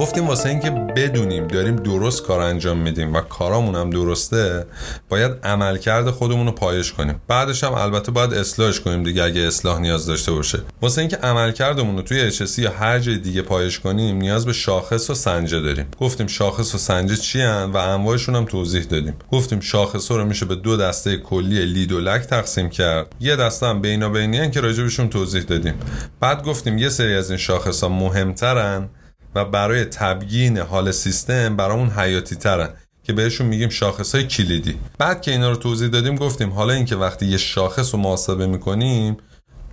گفتیم 0.03 0.27
واسه 0.27 0.49
اینکه 0.49 0.69
بدونیم 0.69 1.47
داریم 1.47 1.75
درست 1.75 2.23
کار 2.23 2.39
انجام 2.39 2.77
میدیم 2.77 3.13
و 3.13 3.21
کارامون 3.21 3.75
هم 3.75 3.89
درسته 3.89 4.65
باید 5.09 5.31
عملکرد 5.43 6.09
خودمون 6.09 6.45
رو 6.45 6.51
پایش 6.51 6.93
کنیم. 6.93 7.21
بعدش 7.27 7.63
هم 7.63 7.73
البته 7.73 8.11
باید 8.11 8.33
اصلاحش 8.33 8.79
کنیم 8.79 9.03
دیگه 9.03 9.23
اگه 9.23 9.41
اصلاح 9.41 9.79
نیاز 9.79 10.05
داشته 10.05 10.31
باشه. 10.31 10.59
واسه 10.81 11.01
اینکه 11.01 11.17
عملکردمون 11.17 11.95
رو 11.95 12.01
توی 12.01 12.31
HSC 12.31 12.59
یا 12.59 12.71
هر 12.71 12.99
جای 12.99 13.17
دیگه 13.17 13.41
پایش 13.41 13.79
کنیم 13.79 14.17
نیاز 14.17 14.45
به 14.45 14.53
شاخص 14.53 15.09
و 15.09 15.13
سنجه 15.13 15.59
داریم. 15.59 15.85
گفتیم 15.99 16.27
شاخص 16.27 16.75
و 16.75 16.77
سنجه 16.77 17.15
چی 17.15 17.41
هن؟ 17.41 17.71
و 17.73 17.77
انواعشون 17.77 18.35
هم 18.35 18.45
توضیح 18.45 18.83
دادیم. 18.83 19.15
گفتیم 19.31 19.59
شاخص 19.59 20.11
رو 20.11 20.25
میشه 20.25 20.45
به 20.45 20.55
دو 20.55 20.77
دسته 20.77 21.17
کلی 21.17 21.65
لید 21.65 21.91
و 21.91 21.99
لک 21.99 22.21
تقسیم 22.21 22.69
کرد. 22.69 23.15
یه 23.19 23.35
دسته 23.35 23.65
هم 23.65 23.81
بینابینی 23.81 24.51
که 24.51 24.61
راجبشون 24.61 25.09
توضیح 25.09 25.43
دادیم. 25.43 25.73
بعد 26.19 26.43
گفتیم 26.43 26.77
یه 26.77 26.89
سری 26.89 27.15
از 27.15 27.29
این 27.29 27.39
شاخص 27.39 27.83
ها 27.83 27.89
مهمترن. 27.89 28.89
و 29.35 29.45
برای 29.45 29.85
تبیین 29.85 30.57
حال 30.57 30.91
سیستم 30.91 31.55
برامون 31.55 31.89
حیاتی 31.89 32.35
ترن 32.35 32.69
که 33.03 33.13
بهشون 33.13 33.47
میگیم 33.47 33.69
شاخص 33.69 34.15
های 34.15 34.27
کلیدی. 34.27 34.79
بعد 34.97 35.21
که 35.21 35.31
اینا 35.31 35.49
رو 35.49 35.55
توضیح 35.55 35.87
دادیم 35.87 36.15
گفتیم 36.15 36.49
حالا 36.49 36.73
اینکه 36.73 36.95
وقتی 36.95 37.25
یه 37.25 37.37
شاخص 37.37 37.93
رو 37.93 37.99
محاسبه 37.99 38.47
می‌کنیم 38.47 39.17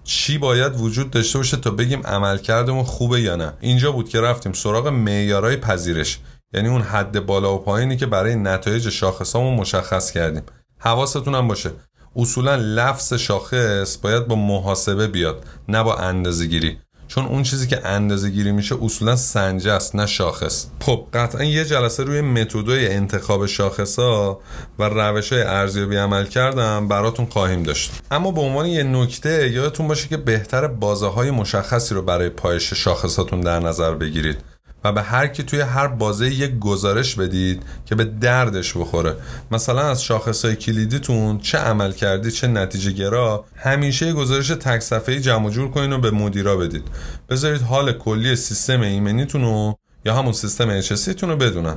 چی 0.05 0.39
باید 0.39 0.81
وجود 0.81 1.11
داشته 1.11 1.39
باشه 1.39 1.57
تا 1.57 1.71
بگیم 1.71 2.07
عملکردمون 2.07 2.85
خوبه 2.85 3.21
یا 3.21 3.37
نه. 3.37 3.53
اینجا 3.61 3.93
بود 3.93 4.09
که 4.09 4.21
رفتیم 4.21 4.53
سراغ 4.53 4.89
معیارهای 4.89 5.57
پذیرش. 5.57 6.19
یعنی 6.55 6.69
اون 6.69 6.83
حد 6.83 7.27
بالا 7.27 7.55
و 7.55 7.59
پایینی 7.59 7.97
که 7.97 8.07
برای 8.07 8.37
نتایج 8.37 8.89
شاخصامون 8.89 9.55
مشخص 9.55 10.11
کردیم. 10.11 10.43
حواستون 10.79 11.35
هم 11.35 11.49
باشه. 11.49 11.71
اصولا 12.17 12.57
لفظ 12.57 13.13
شاخص 13.13 13.99
باید 13.99 14.27
با 14.27 14.35
محاسبه 14.35 15.07
بیاد 15.07 15.45
نه 15.69 15.83
با 15.83 15.97
اندازه 15.97 16.47
گیری 16.47 16.79
چون 17.11 17.25
اون 17.25 17.43
چیزی 17.43 17.67
که 17.67 17.87
اندازه 17.87 18.31
گیری 18.31 18.53
میشه 18.53 18.75
اصولا 18.83 19.17
سنجه 19.17 19.73
است 19.73 19.97
نه 19.97 20.07
شاخص. 20.07 20.67
خب 20.81 21.07
قطعا 21.15 21.45
یه 21.45 21.65
جلسه 21.65 22.05
روی 22.05 22.21
متدای 22.21 22.89
انتخاب 22.89 23.47
شاخص 23.47 23.99
ها 23.99 24.41
و 24.79 24.83
روش 24.83 25.33
های 25.33 25.43
ارزیابی 25.43 25.97
عمل 25.97 26.25
کردم 26.25 26.89
براتون 26.89 27.27
خواهیم 27.27 27.63
داشت. 27.63 27.93
اما 28.11 28.31
به 28.31 28.41
عنوان 28.41 28.67
یه 28.67 28.83
نکته 28.83 29.51
یادتون 29.51 29.89
باشه 29.89 30.09
که 30.09 30.17
بهتر 30.17 30.67
بازه 30.67 31.07
های 31.07 31.31
مشخصی 31.31 31.95
رو 31.95 32.03
برای 32.03 32.29
پایش 32.29 32.75
شاخصاتون 32.75 33.41
در 33.41 33.61
نظر 33.61 33.95
بگیرید. 33.95 34.50
و 34.85 34.93
به 34.93 35.03
هر 35.03 35.27
کی 35.27 35.43
توی 35.43 35.61
هر 35.61 35.87
بازه 35.87 36.27
یک 36.27 36.59
گزارش 36.59 37.15
بدید 37.15 37.63
که 37.87 37.95
به 37.95 38.05
دردش 38.05 38.77
بخوره. 38.77 39.17
مثلا 39.51 39.81
از 39.81 40.03
شاخصهای 40.03 40.57
کلیدیتون 40.57 41.39
چه 41.39 41.59
عمل 41.59 41.93
کردی 41.93 42.31
چه 42.31 42.47
نتیجه 42.47 42.91
گرا 42.91 43.45
همیشه 43.57 44.13
گزارش 44.13 44.49
تک 44.49 44.81
صفحه‌ای 44.81 45.21
جمع 45.21 45.51
جور 45.51 45.71
کنین 45.71 45.93
و 45.93 45.99
به 45.99 46.11
مدیرا 46.11 46.57
بدید. 46.57 46.83
بذارید 47.29 47.63
حال 47.63 47.93
کلی 47.93 48.37
سیستم 48.37 48.81
ایمنیتون 48.81 49.43
رو 49.43 49.79
یا 50.05 50.15
همون 50.15 50.33
سیستم 50.33 50.81
HSC 50.81 51.23
رو 51.23 51.37
بدونن. 51.37 51.77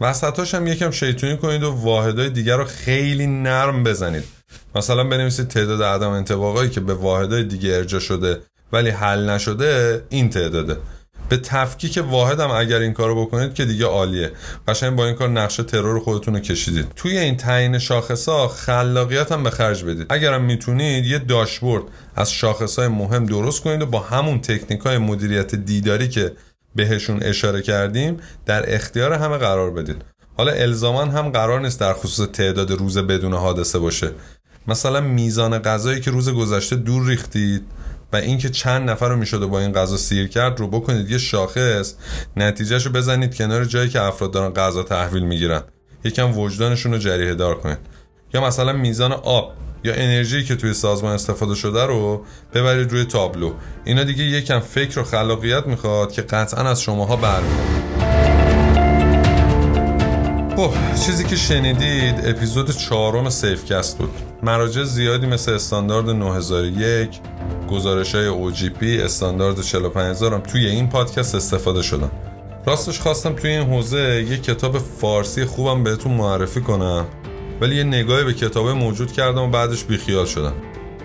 وسطاش 0.00 0.54
هم 0.54 0.66
یکم 0.66 0.90
شیطونی 0.90 1.36
کنید 1.36 1.62
و 1.62 1.72
واحدهای 1.72 2.30
دیگر 2.30 2.56
رو 2.56 2.64
خیلی 2.64 3.26
نرم 3.26 3.84
بزنید. 3.84 4.24
مثلا 4.74 5.04
بنویسید 5.04 5.48
تعداد 5.48 5.82
عدم 5.82 6.10
انطباقایی 6.10 6.70
که 6.70 6.80
به 6.80 6.94
واحدهای 6.94 7.44
دیگه 7.44 7.74
ارجا 7.74 7.98
شده 7.98 8.40
ولی 8.72 8.90
حل 8.90 9.30
نشده 9.30 10.02
این 10.08 10.30
تعداده. 10.30 10.76
به 11.30 11.36
تفکیک 11.36 12.04
واحد 12.08 12.40
هم 12.40 12.50
اگر 12.50 12.78
این 12.78 12.92
کارو 12.92 13.26
بکنید 13.26 13.54
که 13.54 13.64
دیگه 13.64 13.86
عالیه. 13.86 14.32
قشنگ 14.68 14.96
با 14.96 15.06
این 15.06 15.14
کار 15.14 15.28
نقشه 15.28 15.62
ترور 15.62 16.00
خودتون 16.00 16.34
رو 16.34 16.40
کشیدید. 16.40 16.86
توی 16.96 17.18
این 17.18 17.36
تعیین 17.36 17.78
شاخص 17.78 18.28
خلاقیت 18.56 19.32
هم 19.32 19.42
به 19.42 19.50
خرج 19.50 19.84
بدید. 19.84 20.06
اگرم 20.08 20.44
می‌تونید 20.44 21.06
یه 21.06 21.18
داشبورد 21.18 21.84
از 22.16 22.32
شاخص 22.32 22.78
های 22.78 22.88
مهم 22.88 23.26
درست 23.26 23.62
کنید 23.62 23.82
و 23.82 23.86
با 23.86 24.00
همون 24.00 24.40
تکنیک 24.40 24.80
های 24.80 24.98
مدیریت 24.98 25.54
دیداری 25.54 26.08
که 26.08 26.32
بهشون 26.76 27.22
اشاره 27.22 27.62
کردیم 27.62 28.16
در 28.46 28.74
اختیار 28.74 29.12
همه 29.12 29.36
قرار 29.38 29.70
بدید. 29.70 30.02
حالا 30.36 30.52
الزاما 30.52 31.04
هم 31.04 31.28
قرار 31.28 31.60
نیست 31.60 31.80
در 31.80 31.92
خصوص 31.92 32.28
تعداد 32.32 32.70
روز 32.70 32.98
بدون 32.98 33.34
حادثه 33.34 33.78
باشه. 33.78 34.10
مثلا 34.68 35.00
میزان 35.00 35.58
غذایی 35.58 36.00
که 36.00 36.10
روز 36.10 36.28
گذشته 36.28 36.76
دور 36.76 37.06
ریختید 37.06 37.62
و 38.12 38.16
اینکه 38.16 38.50
چند 38.50 38.90
نفر 38.90 39.08
رو 39.08 39.16
می‌شده 39.16 39.46
با 39.46 39.60
این 39.60 39.72
غذا 39.72 39.96
سیر 39.96 40.28
کرد 40.28 40.60
رو 40.60 40.68
بکنید 40.68 41.10
یه 41.10 41.18
شاخص 41.18 41.94
نتیجهش 42.36 42.86
رو 42.86 42.92
بزنید 42.92 43.34
کنار 43.34 43.64
جایی 43.64 43.88
که 43.88 44.02
افراد 44.02 44.30
دارن 44.30 44.52
غذا 44.52 44.82
تحویل 44.82 45.22
می‌گیرن. 45.22 45.62
یکم 46.04 46.38
وجدانشون 46.38 46.92
رو 46.92 46.98
جریه 46.98 47.34
دار 47.34 47.54
کنید. 47.54 47.78
یا 48.34 48.40
مثلا 48.40 48.72
میزان 48.72 49.12
آب 49.12 49.52
یا 49.84 49.94
انرژی 49.94 50.44
که 50.44 50.56
توی 50.56 50.74
سازمان 50.74 51.14
استفاده 51.14 51.54
شده 51.54 51.86
رو 51.86 52.24
ببرید 52.54 52.92
روی 52.92 53.04
تابلو. 53.04 53.52
اینا 53.84 54.04
دیگه 54.04 54.24
یکم 54.24 54.60
فکر 54.60 55.00
و 55.00 55.02
خلاقیت 55.02 55.66
می‌خواد 55.66 56.12
که 56.12 56.22
قطعا 56.22 56.68
از 56.68 56.82
شماها 56.82 57.16
برمیاد 57.16 57.99
خب 60.60 60.72
چیزی 61.06 61.24
که 61.24 61.36
شنیدید 61.36 62.14
اپیزود 62.24 62.70
چهارم 62.70 63.30
سیفکست 63.30 63.98
بود. 63.98 64.10
مراجع 64.42 64.82
زیادی 64.82 65.26
مثل 65.26 65.52
استاندارد 65.52 66.10
9001 66.10 67.20
گزارش 67.70 68.14
های 68.14 68.28
OGP 68.28 68.82
استاندارد 68.82 69.60
45000 69.60 70.34
هم 70.34 70.40
توی 70.40 70.66
این 70.66 70.88
پادکست 70.88 71.34
استفاده 71.34 71.82
شدن. 71.82 72.10
راستش 72.66 73.00
خواستم 73.00 73.32
توی 73.32 73.50
این 73.50 73.72
حوزه 73.72 74.26
یه 74.30 74.38
کتاب 74.38 74.78
فارسی 74.78 75.44
خوبم 75.44 75.84
بهتون 75.84 76.12
معرفی 76.12 76.60
کنم 76.60 77.06
ولی 77.60 77.76
یه 77.76 77.84
نگاهی 77.84 78.24
به 78.24 78.34
کتاب 78.34 78.68
موجود 78.68 79.12
کردم 79.12 79.42
و 79.42 79.48
بعدش 79.48 79.84
بیخیال 79.84 80.26
شدم. 80.26 80.54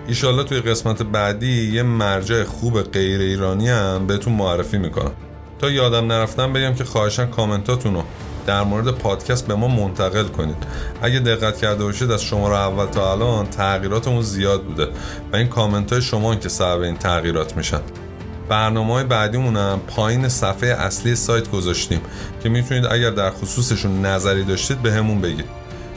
ایشالله 0.08 0.44
توی 0.44 0.60
قسمت 0.60 1.02
بعدی 1.02 1.72
یه 1.72 1.82
مرجع 1.82 2.44
خوب 2.44 2.82
غیر 2.82 3.20
ایرانی 3.20 3.68
هم 3.68 4.06
بهتون 4.06 4.32
معرفی 4.32 4.78
می‌کنم. 4.78 5.12
تا 5.58 5.70
یادم 5.70 6.12
نرفتم 6.12 6.52
بگم 6.52 6.74
که 6.74 6.84
خواهشن 6.84 7.26
کامنتاتونو 7.26 8.02
در 8.46 8.62
مورد 8.62 8.90
پادکست 8.90 9.46
به 9.46 9.54
ما 9.54 9.68
منتقل 9.68 10.24
کنید. 10.24 10.56
اگه 11.02 11.18
دقت 11.18 11.56
کرده 11.56 11.84
باشید 11.84 12.10
از 12.10 12.22
شما 12.22 12.48
رو 12.48 12.54
اول 12.54 12.86
تا 12.86 13.12
الان 13.12 13.46
تغییراتمون 13.46 14.22
زیاد 14.22 14.64
بوده 14.64 14.88
و 15.32 15.36
این 15.36 15.48
کامنت 15.48 15.92
های 15.92 16.02
شما 16.02 16.34
که 16.36 16.48
سبب 16.48 16.80
این 16.80 16.96
تغییرات 16.96 17.56
میشن. 17.56 17.80
برنامه 18.48 18.92
های 18.92 19.04
بعدیمون 19.04 19.56
هم 19.56 19.80
پایین 19.86 20.28
صفحه 20.28 20.68
اصلی 20.68 21.16
سایت 21.16 21.50
گذاشتیم 21.50 22.00
که 22.42 22.48
می‌تونید 22.48 22.86
اگر 22.86 23.10
در 23.10 23.30
خصوصشون 23.30 24.06
نظری 24.06 24.44
داشتید 24.44 24.82
به 24.82 24.92
همون 24.92 25.20
بگید. 25.20 25.46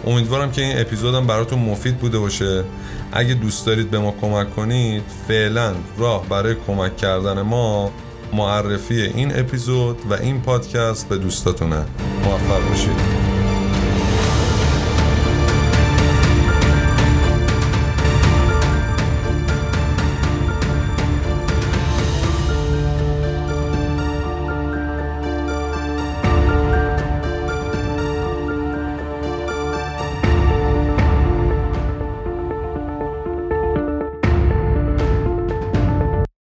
امیدوارم 0.08 0.52
که 0.52 0.62
این 0.62 0.80
اپیزودم 0.80 1.28
براتون 1.28 1.60
مفید 1.60 1.97
بوده 1.97 2.20
باشه. 2.20 2.64
اگه 3.12 3.34
دوست 3.34 3.66
دارید 3.66 3.91
به 3.91 4.00
ما 4.00 4.14
کمک 4.22 4.56
کنید 4.56 5.04
فعلا 5.28 5.74
راه 5.97 6.26
برای 6.30 6.56
کمک 6.68 6.97
کردن 6.97 7.41
ما 7.41 7.91
معرفی 8.34 9.02
این 9.02 9.40
اپیزود 9.40 9.98
و 10.10 10.14
این 10.14 10.42
پادکست 10.42 11.10
به 11.10 11.18
دوستاتونه. 11.18 11.86
موفق 12.26 12.70
باشید 12.70 13.29